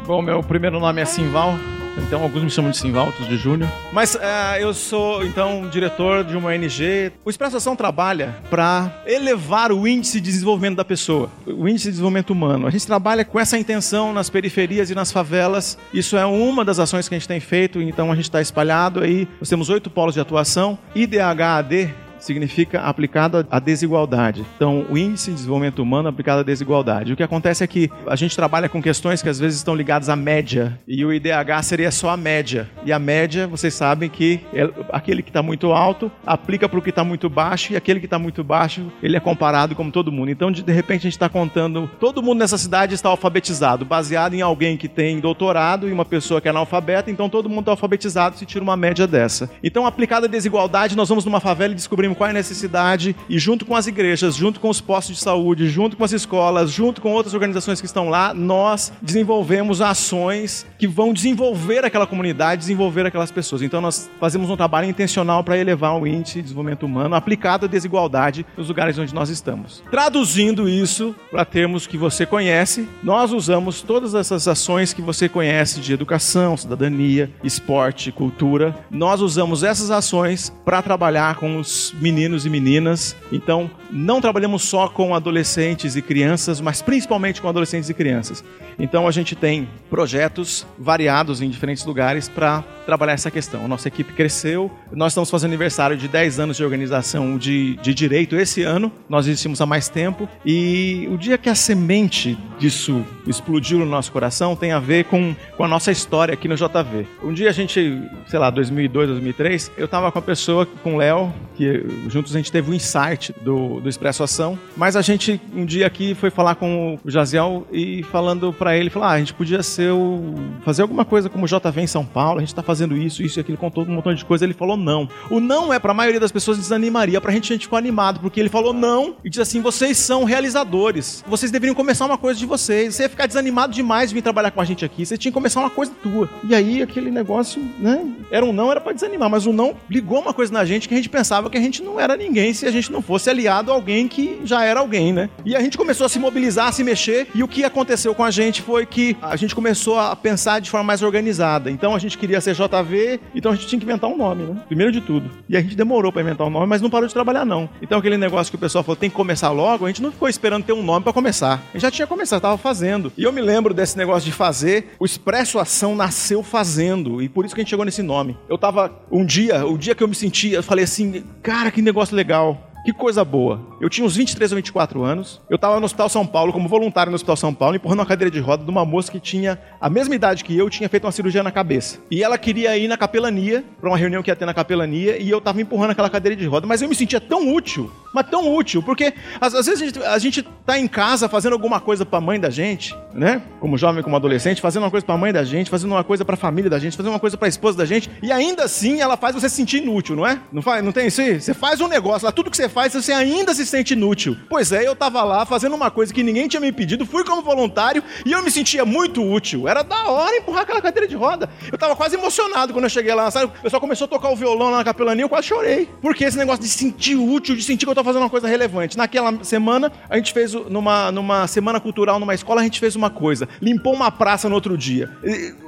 [0.05, 1.55] Bom, meu primeiro nome é Simval.
[1.97, 3.67] Então, alguns me chamam de Simval, outros de Júnior.
[3.91, 7.11] Mas eh, eu sou, então, diretor de uma ONG.
[7.25, 11.93] O Expresso Ação trabalha para elevar o índice de desenvolvimento da pessoa, o índice de
[11.93, 12.67] desenvolvimento humano.
[12.67, 15.79] A gente trabalha com essa intenção nas periferias e nas favelas.
[15.91, 18.99] Isso é uma das ações que a gente tem feito, então a gente está espalhado
[18.99, 19.27] aí.
[19.39, 20.77] Nós temos oito polos de atuação.
[20.93, 21.91] IDHAD
[22.21, 24.45] significa aplicado à desigualdade.
[24.55, 27.13] Então, o índice de desenvolvimento humano aplicado à desigualdade.
[27.13, 30.09] O que acontece é que a gente trabalha com questões que às vezes estão ligadas
[30.09, 32.69] à média, e o IDH seria só a média.
[32.85, 36.81] E a média, vocês sabem que é aquele que está muito alto aplica para o
[36.81, 40.11] que está muito baixo, e aquele que está muito baixo, ele é comparado como todo
[40.11, 40.29] mundo.
[40.29, 44.33] Então, de, de repente, a gente está contando, todo mundo nessa cidade está alfabetizado, baseado
[44.33, 47.71] em alguém que tem doutorado e uma pessoa que é analfabeta, então todo mundo está
[47.71, 49.49] alfabetizado se tira uma média dessa.
[49.63, 53.39] Então, aplicada à desigualdade, nós vamos numa favela e descobrimos qual é a necessidade e
[53.39, 57.01] junto com as igrejas, junto com os postos de saúde, junto com as escolas, junto
[57.01, 63.05] com outras organizações que estão lá, nós desenvolvemos ações que vão desenvolver aquela comunidade, desenvolver
[63.05, 63.61] aquelas pessoas.
[63.61, 67.69] Então nós fazemos um trabalho intencional para elevar o índice de desenvolvimento humano aplicado à
[67.69, 69.83] desigualdade nos lugares onde nós estamos.
[69.89, 75.79] Traduzindo isso para termos que você conhece, nós usamos todas essas ações que você conhece
[75.79, 78.75] de educação, cidadania, esporte, cultura.
[78.89, 83.15] Nós usamos essas ações para trabalhar com os meninos e meninas.
[83.31, 88.43] Então, não trabalhamos só com adolescentes e crianças, mas principalmente com adolescentes e crianças.
[88.79, 93.67] Então, a gente tem projetos variados em diferentes lugares para trabalhar essa questão.
[93.67, 98.35] Nossa equipe cresceu, nós estamos fazendo aniversário de 10 anos de organização de, de direito
[98.35, 103.79] esse ano, nós existimos há mais tempo, e o dia que a semente disso explodiu
[103.79, 107.07] no nosso coração tem a ver com, com a nossa história aqui no JV.
[107.23, 110.97] Um dia a gente, sei lá, 2002, 2003, eu estava com a pessoa, com o
[110.97, 115.39] Léo, que juntos a gente teve o insight do, do Expresso Ação, mas a gente
[115.53, 119.19] um dia aqui foi falar com o Jaziel e falando para ele, falar, ah, a
[119.19, 122.55] gente podia ser o, fazer alguma coisa como o JV em São Paulo, a gente
[122.55, 125.07] tá fazendo isso, isso e aquilo, contou um montão de coisa, ele falou não.
[125.29, 128.19] O não é para a maioria das pessoas desanimaria, pra gente a gente ficou animado,
[128.19, 132.39] porque ele falou não e diz assim, vocês são realizadores, vocês deveriam começar uma coisa
[132.39, 135.17] de vocês, você ia ficar desanimado demais de vir trabalhar com a gente aqui, você
[135.17, 136.29] tinha que começar uma coisa tua.
[136.43, 140.19] E aí aquele negócio, né, era um não, era para desanimar, mas o não ligou
[140.19, 142.65] uma coisa na gente que a gente pensava que a gente não era ninguém se
[142.65, 145.29] a gente não fosse aliado a alguém que já era alguém, né?
[145.45, 148.23] E a gente começou a se mobilizar, a se mexer, e o que aconteceu com
[148.23, 151.69] a gente foi que a gente começou a pensar de forma mais organizada.
[151.69, 154.61] Então a gente queria ser JV, então a gente tinha que inventar um nome, né?
[154.67, 155.29] Primeiro de tudo.
[155.47, 157.69] E a gente demorou para inventar um nome, mas não parou de trabalhar não.
[157.81, 160.29] Então aquele negócio que o pessoal falou tem que começar logo, a gente não ficou
[160.29, 161.61] esperando ter um nome para começar.
[161.69, 163.11] A gente já tinha começado, tava fazendo.
[163.17, 167.45] E eu me lembro desse negócio de fazer, o Expresso Ação nasceu fazendo, e por
[167.45, 168.37] isso que a gente chegou nesse nome.
[168.49, 171.81] Eu tava um dia, o dia que eu me sentia, eu falei assim, cara, que
[171.81, 172.70] negócio legal.
[172.83, 173.61] Que coisa boa.
[173.79, 175.39] Eu tinha uns 23 ou 24 anos.
[175.47, 178.31] Eu estava no Hospital São Paulo, como voluntário no Hospital São Paulo, empurrando uma cadeira
[178.31, 181.11] de roda de uma moça que tinha a mesma idade que eu, tinha feito uma
[181.11, 181.99] cirurgia na cabeça.
[182.09, 185.29] E ela queria ir na capelania, para uma reunião que ia ter na capelania, e
[185.29, 186.65] eu estava empurrando aquela cadeira de roda.
[186.65, 190.03] Mas eu me sentia tão útil, mas tão útil, porque às, às vezes a gente,
[190.03, 193.43] a gente tá em casa fazendo alguma coisa para a mãe da gente, né?
[193.59, 196.25] Como jovem, como adolescente, fazendo uma coisa para a mãe da gente, fazendo uma coisa
[196.25, 198.63] para a família da gente, fazendo uma coisa para a esposa da gente, e ainda
[198.63, 200.39] assim ela faz você se sentir inútil, não é?
[200.51, 201.39] Não, faz, não tem isso aí?
[201.39, 204.35] Você faz um negócio lá, tudo que você faz, você ainda se sente inútil.
[204.49, 207.41] Pois é, eu tava lá fazendo uma coisa que ninguém tinha me pedido, fui como
[207.41, 209.67] voluntário e eu me sentia muito útil.
[209.67, 211.49] Era da hora empurrar aquela cadeira de roda.
[211.71, 213.51] Eu tava quase emocionado quando eu cheguei lá, sabe?
[213.59, 215.87] O pessoal começou a tocar o violão lá na capelania, eu quase chorei.
[216.01, 218.97] Porque esse negócio de sentir útil, de sentir que eu tô fazendo uma coisa relevante.
[218.97, 223.09] Naquela semana, a gente fez numa, numa semana cultural, numa escola, a gente fez uma
[223.09, 223.47] coisa.
[223.61, 225.09] Limpou uma praça no outro dia.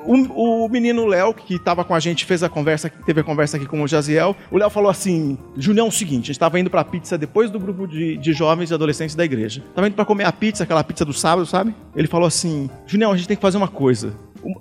[0.05, 3.57] O, o menino Léo, que tava com a gente, fez a conversa, teve a conversa
[3.57, 4.35] aqui com o Jaziel.
[4.51, 7.49] O Léo falou assim: Julião, é o seguinte, a gente tava indo pra pizza depois
[7.49, 9.63] do grupo de, de jovens e adolescentes da igreja.
[9.73, 11.73] Tava indo pra comer a pizza, aquela pizza do sábado, sabe?
[11.95, 14.13] Ele falou assim: Julião, a gente tem que fazer uma coisa.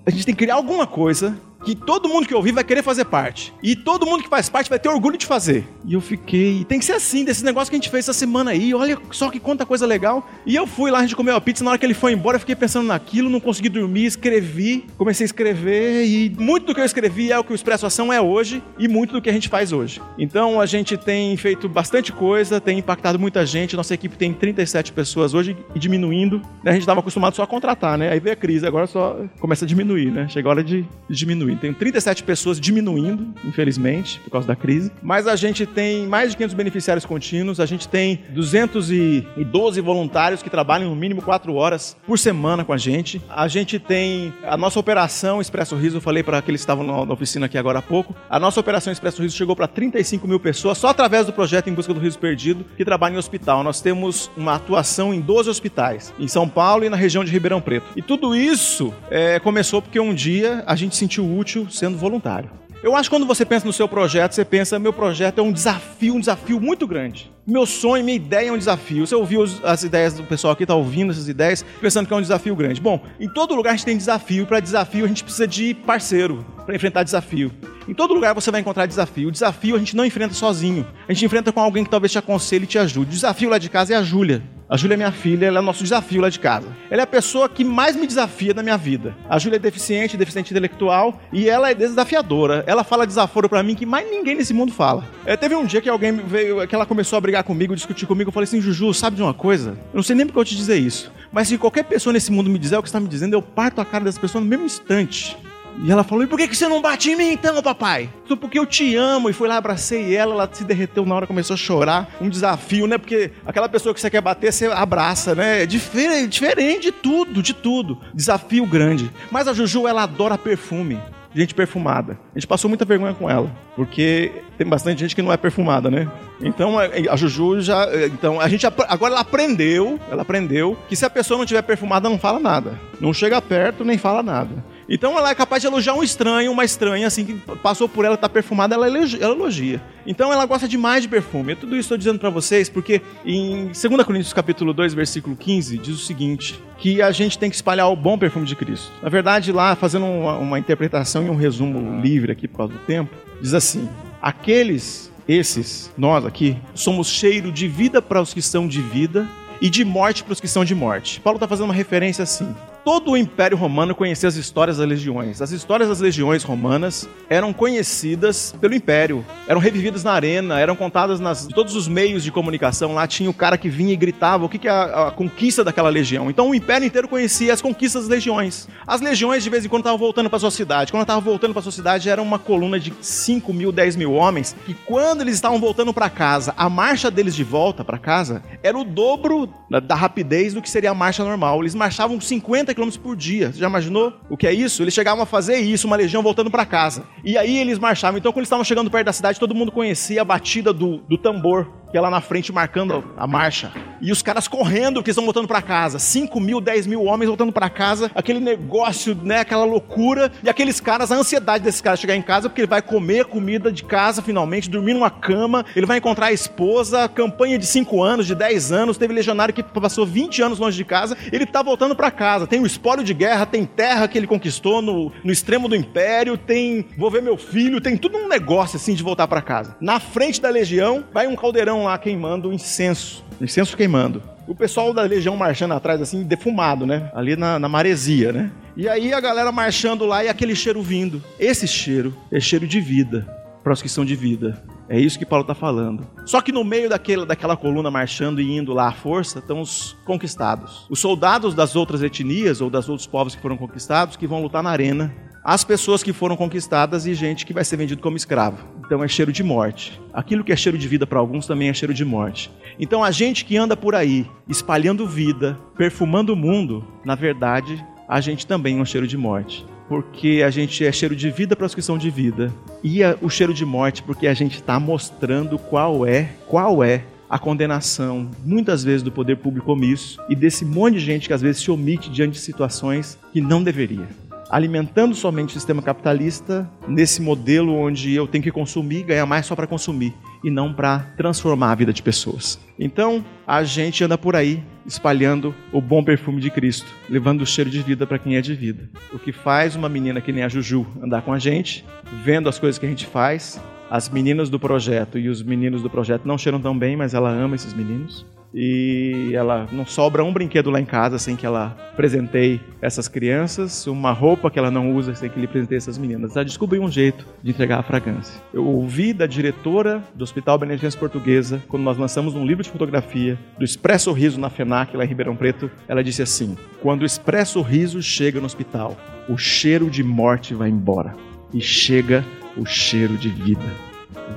[0.07, 3.05] A gente tem que criar alguma coisa que todo mundo que ouvir vai querer fazer
[3.05, 3.53] parte.
[3.63, 5.67] E todo mundo que faz parte vai ter orgulho de fazer.
[5.85, 6.65] E eu fiquei.
[6.65, 8.75] Tem que ser assim, desse negócio que a gente fez essa semana aí.
[8.75, 10.29] Olha só que quanta coisa legal.
[10.45, 11.65] E eu fui lá, a gente comeu a pizza.
[11.65, 14.85] Na hora que ele foi embora, eu fiquei pensando naquilo, não consegui dormir, escrevi.
[14.97, 16.07] Comecei a escrever.
[16.07, 18.63] E muito do que eu escrevi é o que o Expresso Ação é hoje.
[18.79, 20.01] E muito do que a gente faz hoje.
[20.19, 23.77] Então a gente tem feito bastante coisa, tem impactado muita gente.
[23.77, 26.43] Nossa equipe tem 37 pessoas hoje e diminuindo.
[26.65, 28.11] A gente estava acostumado só a contratar, né?
[28.11, 30.29] Aí veio a crise, agora só começa a diminuir, né?
[30.29, 31.52] Chega a hora de diminuir.
[31.57, 34.91] Tem 37 pessoas diminuindo, infelizmente, por causa da crise.
[35.03, 40.51] Mas a gente tem mais de 500 beneficiários contínuos, a gente tem 212 voluntários que
[40.51, 43.21] trabalham no mínimo 4 horas por semana com a gente.
[43.29, 47.13] A gente tem a nossa operação Expresso Riso, eu falei para aqueles que estavam na
[47.13, 48.15] oficina aqui agora há pouco.
[48.29, 51.75] A nossa operação Expresso Riso chegou para 35 mil pessoas só através do projeto Em
[51.75, 53.63] Busca do Riso Perdido, que trabalha em hospital.
[53.63, 57.61] Nós temos uma atuação em 12 hospitais, em São Paulo e na região de Ribeirão
[57.61, 57.87] Preto.
[57.97, 62.51] E tudo isso é, começou porque um dia a gente sentiu útil sendo voluntário.
[62.82, 65.53] Eu acho que quando você pensa no seu projeto, você pensa, meu projeto é um
[65.53, 67.30] desafio, um desafio muito grande.
[67.47, 69.07] Meu sonho, minha ideia é um desafio.
[69.07, 72.20] Você ouviu as ideias do pessoal aqui, está ouvindo essas ideias, pensando que é um
[72.20, 72.80] desafio grande.
[72.80, 76.45] Bom, em todo lugar a gente tem desafio, para desafio a gente precisa de parceiro
[76.66, 77.53] para enfrentar desafio.
[77.86, 79.28] Em todo lugar você vai encontrar desafio.
[79.28, 80.84] O desafio a gente não enfrenta sozinho.
[81.09, 83.11] A gente enfrenta com alguém que talvez te aconselhe e te ajude.
[83.11, 84.43] O desafio lá de casa é a Júlia.
[84.73, 86.66] A Júlia é minha filha, ela é o nosso desafio lá de casa.
[86.91, 89.14] Ela é a pessoa que mais me desafia na minha vida.
[89.29, 92.64] A Júlia é deficiente, deficiente intelectual, e ela é desafiadora.
[92.66, 95.05] Ela fala desaforo para mim que mais ninguém nesse mundo fala.
[95.27, 98.29] É, teve um dia que alguém veio, que ela começou a brigar comigo, discutir comigo.
[98.31, 99.73] Eu falei assim, Juju, sabe de uma coisa?
[99.93, 101.12] Eu não sei nem porque eu te dizer isso.
[101.31, 103.79] Mas se qualquer pessoa nesse mundo me dizer o que está me dizendo, eu parto
[103.79, 105.37] a cara dessa pessoa no mesmo instante.
[105.83, 108.11] E ela falou: E por que, que você não bate em mim então, papai?
[108.27, 109.31] Só porque eu te amo.
[109.31, 112.16] E foi lá, abracei ela, ela se derreteu na hora, começou a chorar.
[112.20, 112.99] Um desafio, né?
[112.99, 115.62] Porque aquela pessoa que você quer bater, você abraça, né?
[115.62, 117.99] É diferente, diferente de tudo, de tudo.
[118.14, 119.11] Desafio grande.
[119.31, 121.01] Mas a Juju, ela adora perfume
[121.35, 122.18] gente perfumada.
[122.35, 125.91] A gente passou muita vergonha com ela, porque tem bastante gente que não é perfumada,
[125.91, 126.09] né?
[126.41, 131.11] Então a Juju já, então a gente agora ela aprendeu, ela aprendeu que se a
[131.11, 134.73] pessoa não tiver perfumada não fala nada, não chega perto nem fala nada.
[134.93, 137.32] Então ela é capaz de elogiar um estranho, uma estranha, assim, que
[137.62, 139.80] passou por ela, tá perfumada, ela elogia, ela elogia.
[140.07, 141.53] Então ela gosta demais de perfume.
[141.53, 145.78] Eu tudo isso estou dizendo para vocês porque em 2 Coríntios capítulo 2, versículo 15,
[145.78, 148.93] diz o seguinte, que a gente tem que espalhar o bom perfume de Cristo.
[149.03, 152.78] Na verdade, lá, fazendo uma, uma interpretação e um resumo livre aqui por causa do
[152.80, 153.88] tempo, diz assim,
[154.20, 159.26] aqueles, esses, nós aqui, somos cheiro de vida para os que são de vida
[159.59, 161.18] e de morte para os que são de morte.
[161.18, 162.55] Paulo está fazendo uma referência assim.
[162.85, 165.41] Todo o Império Romano conhecia as histórias das legiões.
[165.41, 171.20] As histórias das legiões romanas eram conhecidas pelo Império, eram revividas na arena, eram contadas
[171.20, 172.95] nas todos os meios de comunicação.
[172.95, 175.62] Lá tinha o cara que vinha e gritava o que, que é a, a conquista
[175.62, 176.28] daquela legião.
[176.28, 178.68] Então o Império inteiro conhecia as conquistas das legiões.
[178.87, 180.91] As legiões de vez em quando estavam voltando para sua cidade.
[180.91, 184.57] Quando estavam voltando para sua cidade era uma coluna de 5 mil, 10 mil homens
[184.66, 188.76] que quando eles estavam voltando para casa, a marcha deles de volta para casa era
[188.76, 191.61] o dobro da, da rapidez do que seria a marcha normal.
[191.61, 193.53] Eles marchavam 50 km por dia.
[193.53, 194.83] Você já imaginou o que é isso?
[194.83, 197.05] Eles chegavam a fazer isso, uma legião voltando para casa.
[197.25, 198.18] E aí eles marchavam.
[198.18, 201.18] Então, quando eles estavam chegando perto da cidade, todo mundo conhecia a batida do, do
[201.18, 203.70] tambor que lá na frente marcando a marcha.
[204.01, 205.99] E os caras correndo porque estão voltando para casa.
[205.99, 208.11] 5 mil, 10 mil homens voltando para casa.
[208.14, 209.40] Aquele negócio, né?
[209.40, 210.32] Aquela loucura.
[210.43, 213.70] E aqueles caras, a ansiedade desses caras chegar em casa porque ele vai comer comida
[213.70, 215.64] de casa finalmente, dormir numa cama.
[215.76, 217.09] Ele vai encontrar a esposa.
[217.09, 218.97] Campanha de 5 anos, de 10 anos.
[218.97, 221.16] Teve legionário que passou 20 anos longe de casa.
[221.30, 222.47] Ele tá voltando para casa.
[222.47, 226.38] Tem o espólio de guerra, tem terra que ele conquistou no, no extremo do império.
[226.38, 227.80] Tem vou ver meu filho.
[227.80, 229.76] Tem tudo um negócio assim de voltar para casa.
[229.80, 234.22] Na frente da legião, vai um caldeirão lá queimando incenso, incenso queimando.
[234.47, 237.11] O pessoal da legião marchando atrás, assim, defumado, né?
[237.14, 238.51] Ali na, na maresia, né?
[238.76, 241.22] E aí a galera marchando lá e aquele cheiro vindo.
[241.39, 243.26] Esse cheiro é cheiro de vida,
[243.62, 244.62] para os que são de vida.
[244.89, 246.07] É isso que Paulo está falando.
[246.26, 249.97] Só que no meio daquela, daquela coluna marchando e indo lá à força estão os
[250.05, 250.87] conquistados.
[250.91, 254.62] Os soldados das outras etnias ou das outros povos que foram conquistados que vão lutar
[254.62, 255.14] na arena
[255.45, 258.64] as pessoas que foram conquistadas e gente que vai ser vendido como escravo.
[258.86, 260.01] Então é cheiro de morte.
[260.12, 262.51] Aquilo que é cheiro de vida para alguns também é cheiro de morte.
[262.78, 268.20] Então a gente que anda por aí espalhando vida, perfumando o mundo, na verdade, a
[268.20, 269.66] gente também é um cheiro de morte.
[269.88, 272.53] Porque a gente é cheiro de vida para os que são de vida.
[272.82, 277.38] E o cheiro de morte porque a gente está mostrando qual é, qual é a
[277.38, 281.62] condenação, muitas vezes, do poder público omisso e desse monte de gente que às vezes
[281.62, 284.07] se omite diante de situações que não deveria
[284.53, 289.57] alimentando somente o sistema capitalista nesse modelo onde eu tenho que consumir, ganhar mais só
[289.57, 292.61] para consumir e não para transformar a vida de pessoas.
[292.79, 297.71] Então, a gente anda por aí espalhando o bom perfume de Cristo, levando o cheiro
[297.71, 298.91] de vida para quem é de vida.
[299.11, 301.83] O que faz uma menina que nem a Juju andar com a gente,
[302.23, 303.59] vendo as coisas que a gente faz.
[303.89, 307.31] As meninas do projeto e os meninos do projeto não cheiram tão bem, mas ela
[307.31, 311.71] ama esses meninos e ela não sobra um brinquedo lá em casa sem que ela
[311.97, 316.37] presenteie essas crianças, uma roupa que ela não usa sem que lhe presenteie essas meninas.
[316.37, 318.41] Ela descobriu um jeito de entregar a fragrância.
[318.53, 323.39] Eu ouvi da diretora do Hospital Beneficência Portuguesa, quando nós lançamos um livro de fotografia
[323.59, 327.63] do Expresso Riso na FENAC, lá em Ribeirão Preto, ela disse assim: Quando o Expresso
[327.63, 328.97] Riso chega no hospital,
[329.29, 331.15] o cheiro de morte vai embora
[331.53, 332.25] e chega
[332.57, 333.63] o cheiro de vida.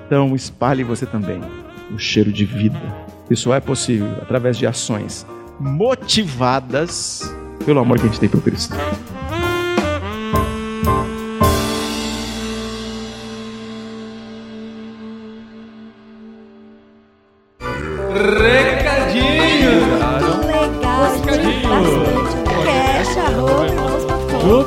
[0.05, 1.41] Então espalhe você também
[1.93, 5.25] o cheiro de vida isso é possível através de ações
[5.59, 7.33] motivadas
[7.65, 8.75] pelo amor que a gente tem por Cristo.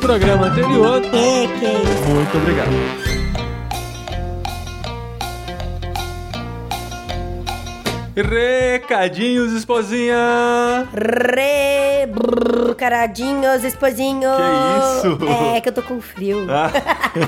[0.09, 1.03] Programa anterior.
[1.05, 2.09] É, que é isso.
[2.09, 3.08] Muito obrigado.
[8.21, 10.89] Recadinhos, esposinha!
[10.93, 12.05] Re...
[12.07, 14.37] brrr, Caradinhos, esposinhos.
[14.37, 15.19] Que isso?
[15.55, 16.45] É, que eu tô com frio.
[16.51, 16.69] Ah,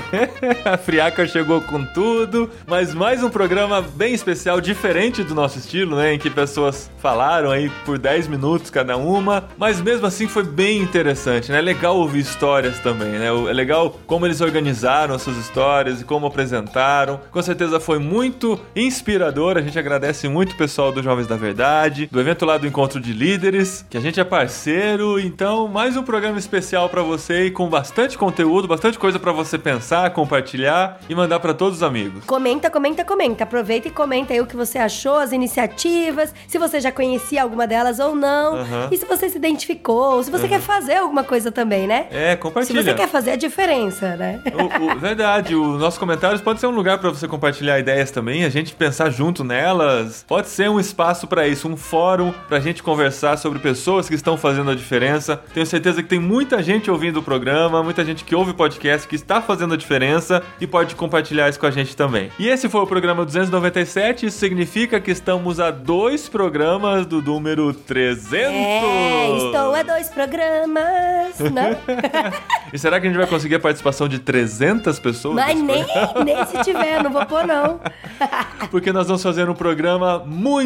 [0.73, 5.95] a Friaca chegou com tudo, mas mais um programa bem especial, diferente do nosso estilo,
[5.95, 6.13] né?
[6.13, 10.79] Em que pessoas falaram aí por 10 minutos cada uma, mas mesmo assim foi bem
[10.81, 11.59] interessante, né?
[11.59, 13.27] É legal ouvir histórias também, né?
[13.27, 17.21] É legal como eles organizaram as suas histórias e como apresentaram.
[17.31, 22.07] Com certeza foi muito inspirador, a gente agradece muito o pessoal do Jovens da Verdade,
[22.09, 26.03] do evento lá do Encontro de Líderes, que a gente é parceiro, então mais um
[26.03, 31.13] programa especial pra você e com bastante conteúdo, bastante coisa pra você pensar, compartilhar e
[31.15, 32.23] mandar pra todos os amigos.
[32.23, 33.43] Comenta, comenta, comenta.
[33.43, 37.67] Aproveita e comenta aí o que você achou, as iniciativas, se você já conhecia alguma
[37.67, 38.87] delas ou não, Aham.
[38.91, 42.07] e se você se identificou, se você quer fazer alguma coisa também, né?
[42.11, 42.83] É, Se compartilha.
[42.83, 44.39] você quer fazer a diferença, né?
[44.53, 48.45] O- o- verdade, os nossos comentários pode ser um lugar pra você compartilhar ideias também,
[48.45, 50.23] a gente pensar junto nelas.
[50.27, 54.37] Pode ser um espaço pra isso, um fórum pra gente conversar sobre pessoas que estão
[54.37, 55.41] fazendo a diferença.
[55.53, 59.07] Tenho certeza que tem muita gente ouvindo o programa, muita gente que ouve o podcast
[59.07, 62.31] que está fazendo a diferença e pode compartilhar isso com a gente também.
[62.39, 67.73] E esse foi o programa 297, isso significa que estamos a dois programas do número
[67.73, 68.53] 300.
[68.53, 71.77] É, estou a dois programas, né?
[72.73, 75.35] E será que a gente vai conseguir a participação de 300 pessoas?
[75.35, 75.85] Mas nem,
[76.23, 77.81] nem se tiver, não vou pôr, não.
[78.71, 80.60] Porque nós vamos fazer um programa muito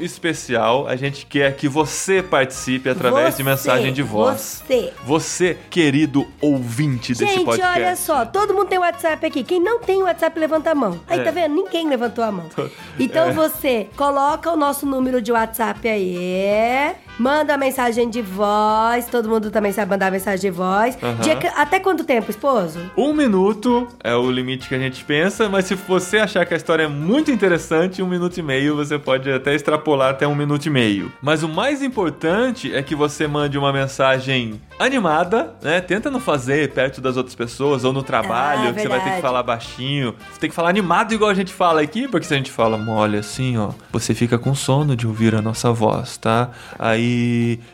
[0.00, 0.88] especial.
[0.88, 4.62] A gente quer que você participe através de Você, mensagem de voz.
[4.66, 4.92] Você.
[5.04, 7.78] Você, querido ouvinte desse Gente, podcast.
[7.78, 9.44] olha só, todo mundo tem WhatsApp aqui.
[9.44, 11.00] Quem não tem WhatsApp, levanta a mão.
[11.06, 11.22] Aí, É.
[11.24, 11.54] tá vendo?
[11.54, 12.46] Ninguém levantou a mão.
[12.98, 19.06] Então você coloca o nosso número de WhatsApp aí, manda mensagem de voz.
[19.06, 20.96] Todo mundo também sabe mandar mensagem de voz.
[20.96, 22.78] Que- até quanto tempo, esposo?
[22.96, 26.56] Um minuto é o limite que a gente pensa, mas se você achar que a
[26.56, 30.66] história é muito interessante, um minuto e meio você pode até extrapolar até um minuto
[30.66, 31.12] e meio.
[31.22, 35.80] Mas o mais importante é que você mande uma mensagem animada, né?
[35.80, 39.14] Tenta não fazer perto das outras pessoas ou no trabalho, Ah, que você vai ter
[39.16, 40.14] que falar baixinho.
[40.32, 42.76] Você tem que falar animado igual a gente fala aqui, porque se a gente fala
[42.76, 46.50] mole assim, ó, você fica com sono de ouvir a nossa voz, tá?
[46.78, 47.05] Aí,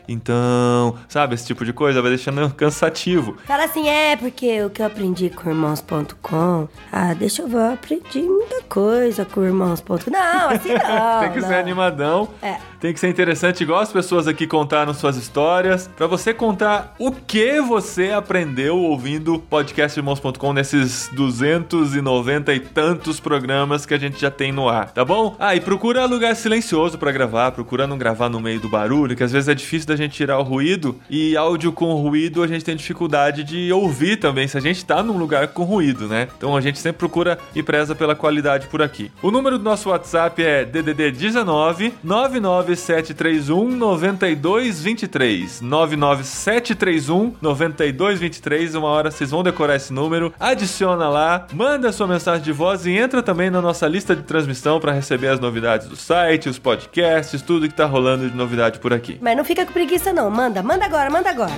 [0.08, 3.36] então, sabe, esse tipo de coisa vai deixando cansativo.
[3.46, 6.68] Fala assim, é, porque o que eu aprendi com irmãos.com.
[6.90, 10.10] Ah, deixa eu ver, eu aprendi muita coisa com irmãos.com.
[10.10, 11.20] Não, assim não.
[11.20, 11.48] Tem que não.
[11.48, 12.28] ser animadão.
[12.42, 12.56] É.
[12.82, 15.88] Tem que ser interessante, igual as pessoas aqui contaram suas histórias.
[15.96, 23.94] Pra você contar o que você aprendeu ouvindo podcastirmãos.com nesses 290 e tantos programas que
[23.94, 25.36] a gente já tem no ar, tá bom?
[25.38, 27.52] Ah, e procura lugar silencioso pra gravar.
[27.52, 30.42] Procura não gravar no meio do barulho, às vezes é difícil da gente tirar o
[30.42, 30.98] ruído.
[31.08, 35.02] E áudio com ruído a gente tem dificuldade de ouvir também, se a gente tá
[35.02, 36.28] num lugar com ruído, né?
[36.36, 39.10] Então a gente sempre procura e preza pela qualidade por aqui.
[39.22, 45.60] O número do nosso WhatsApp é DDD 19 99731 9223.
[45.60, 48.74] 99731 9223.
[48.74, 50.32] Uma hora vocês vão decorar esse número.
[50.38, 54.80] Adiciona lá, manda sua mensagem de voz e entra também na nossa lista de transmissão
[54.80, 58.92] para receber as novidades do site, os podcasts, tudo que tá rolando de novidade por
[58.92, 59.11] aqui.
[59.20, 60.30] Mas não fica com preguiça, não.
[60.30, 61.52] Manda, manda agora, manda agora.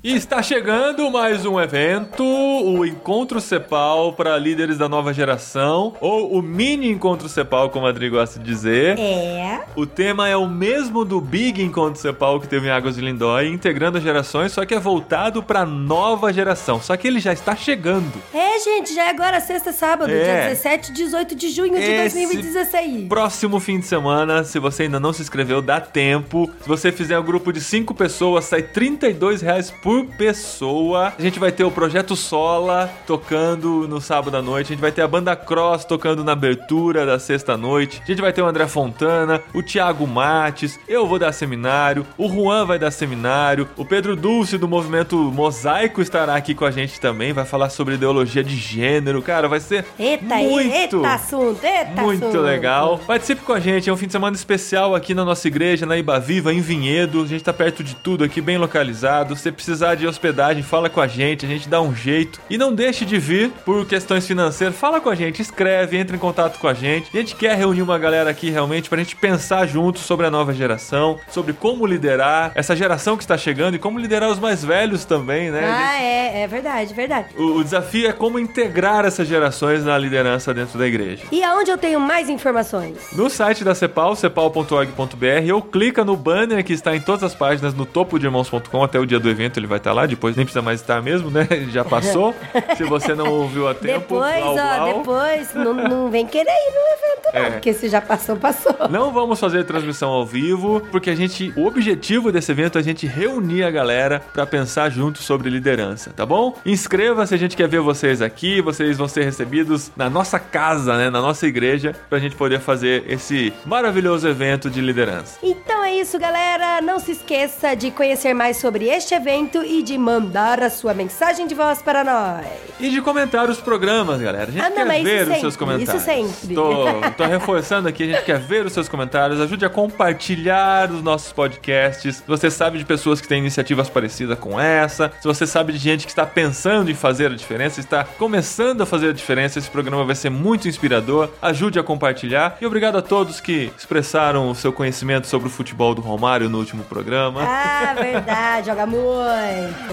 [0.00, 6.34] E está chegando mais um evento, o Encontro Cepal para líderes da nova geração, ou
[6.38, 8.96] o Mini Encontro Cepal, como a Adri gosta de dizer.
[8.96, 9.60] É.
[9.74, 13.48] O tema é o mesmo do Big Encontro Cepal que teve em Águas de Lindóia,
[13.48, 16.80] integrando as gerações, só que é voltado para nova geração.
[16.80, 18.22] Só que ele já está chegando.
[18.32, 20.22] É, gente, já é agora sexta, sábado, É.
[20.22, 23.08] dia 17 e 18 de junho de Esse 2016.
[23.08, 26.48] Próximo fim de semana, se você ainda não se inscreveu, dá tempo.
[26.62, 31.12] Se você fizer um grupo de 5 pessoas, sai 32 reais por pessoa.
[31.18, 34.66] A gente vai ter o Projeto Sola tocando no sábado à noite.
[34.68, 38.00] A gente vai ter a Banda Cross tocando na abertura da sexta noite.
[38.04, 42.28] A gente vai ter o André Fontana, o Thiago Mates, eu vou dar seminário, o
[42.28, 47.00] Juan vai dar seminário, o Pedro Dulce do movimento Mosaico estará aqui com a gente
[47.00, 49.22] também, vai falar sobre ideologia de gênero.
[49.22, 52.42] Cara, vai ser Eita, muito, eita assunto, eita muito assunto.
[52.42, 52.98] legal.
[53.06, 55.96] Participe com a gente, é um fim de semana especial aqui na nossa igreja, na
[55.96, 57.22] Ibaviva, em Vinhedo.
[57.22, 59.34] A gente tá perto de tudo aqui, bem localizado.
[59.36, 59.48] Se
[59.78, 62.40] precisar de hospedagem, fala com a gente, a gente dá um jeito.
[62.50, 66.18] E não deixe de vir por questões financeiras, fala com a gente, escreve, entre em
[66.18, 67.08] contato com a gente.
[67.14, 70.52] A gente quer reunir uma galera aqui realmente pra gente pensar junto sobre a nova
[70.52, 75.04] geração, sobre como liderar essa geração que está chegando e como liderar os mais velhos
[75.04, 75.60] também, né?
[75.60, 77.28] A gente- Ah, é, é verdade, verdade.
[77.38, 81.22] o, o desafio é como integrar essas gerações na liderança dentro da igreja.
[81.30, 82.96] E aonde eu tenho mais informações?
[83.12, 87.74] No site da Cepal, cepal.org.br, ou clica no banner que está em todas as páginas
[87.74, 90.44] no topo de irmãos.com até o dia do evento, ele vai estar lá, depois nem
[90.44, 91.46] precisa mais estar mesmo, né?
[91.70, 92.34] Já passou.
[92.76, 96.72] Se você não ouviu a tempo, depois, blau, ó, depois, não, não vem querer ir
[96.72, 97.50] no evento, não, É.
[97.50, 98.74] porque se já passou, passou.
[98.90, 102.84] Não vamos fazer transmissão ao vivo, porque a gente, o objetivo desse evento é a
[102.84, 106.56] gente reunir a galera para pensar junto sobre liderança, tá bom?
[106.64, 111.10] Inscreva-se, a gente quer ver vocês aqui, vocês vão ser recebidos na nossa casa, né,
[111.10, 115.38] na nossa igreja, pra gente poder fazer esse maravilhoso evento de liderança.
[115.42, 116.80] Então é isso, galera.
[116.80, 121.46] Não se esqueça de conhecer mais sobre este evento e de mandar a sua mensagem
[121.46, 122.46] de voz para nós.
[122.80, 124.48] E de comentar os programas, galera.
[124.48, 125.94] A gente Ah, quer ver os sempre, seus comentários.
[125.94, 126.54] isso sempre.
[126.54, 126.84] Tô,
[127.16, 129.40] tô reforçando aqui, a gente quer ver os seus comentários.
[129.40, 132.16] Ajude a compartilhar os nossos podcasts.
[132.16, 135.78] Se você sabe de pessoas que têm iniciativas parecidas com essa, se você sabe de
[135.78, 139.70] gente que está pensando em fazer a diferença, está começando a fazer a diferença, esse
[139.70, 141.30] programa vai ser muito inspirador.
[141.42, 142.56] Ajude a compartilhar.
[142.60, 146.58] E obrigado a todos que expressaram o seu conhecimento sobre o futebol do Romário no
[146.58, 147.42] último programa.
[147.42, 149.08] Ah, verdade, joga muito.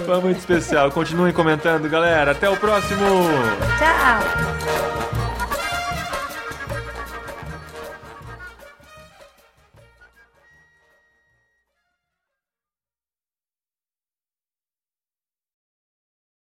[0.06, 0.92] Foi muito especial.
[0.92, 2.32] Continuem comentando, galera.
[2.32, 3.06] Até o próximo!
[3.78, 5.25] Tchau.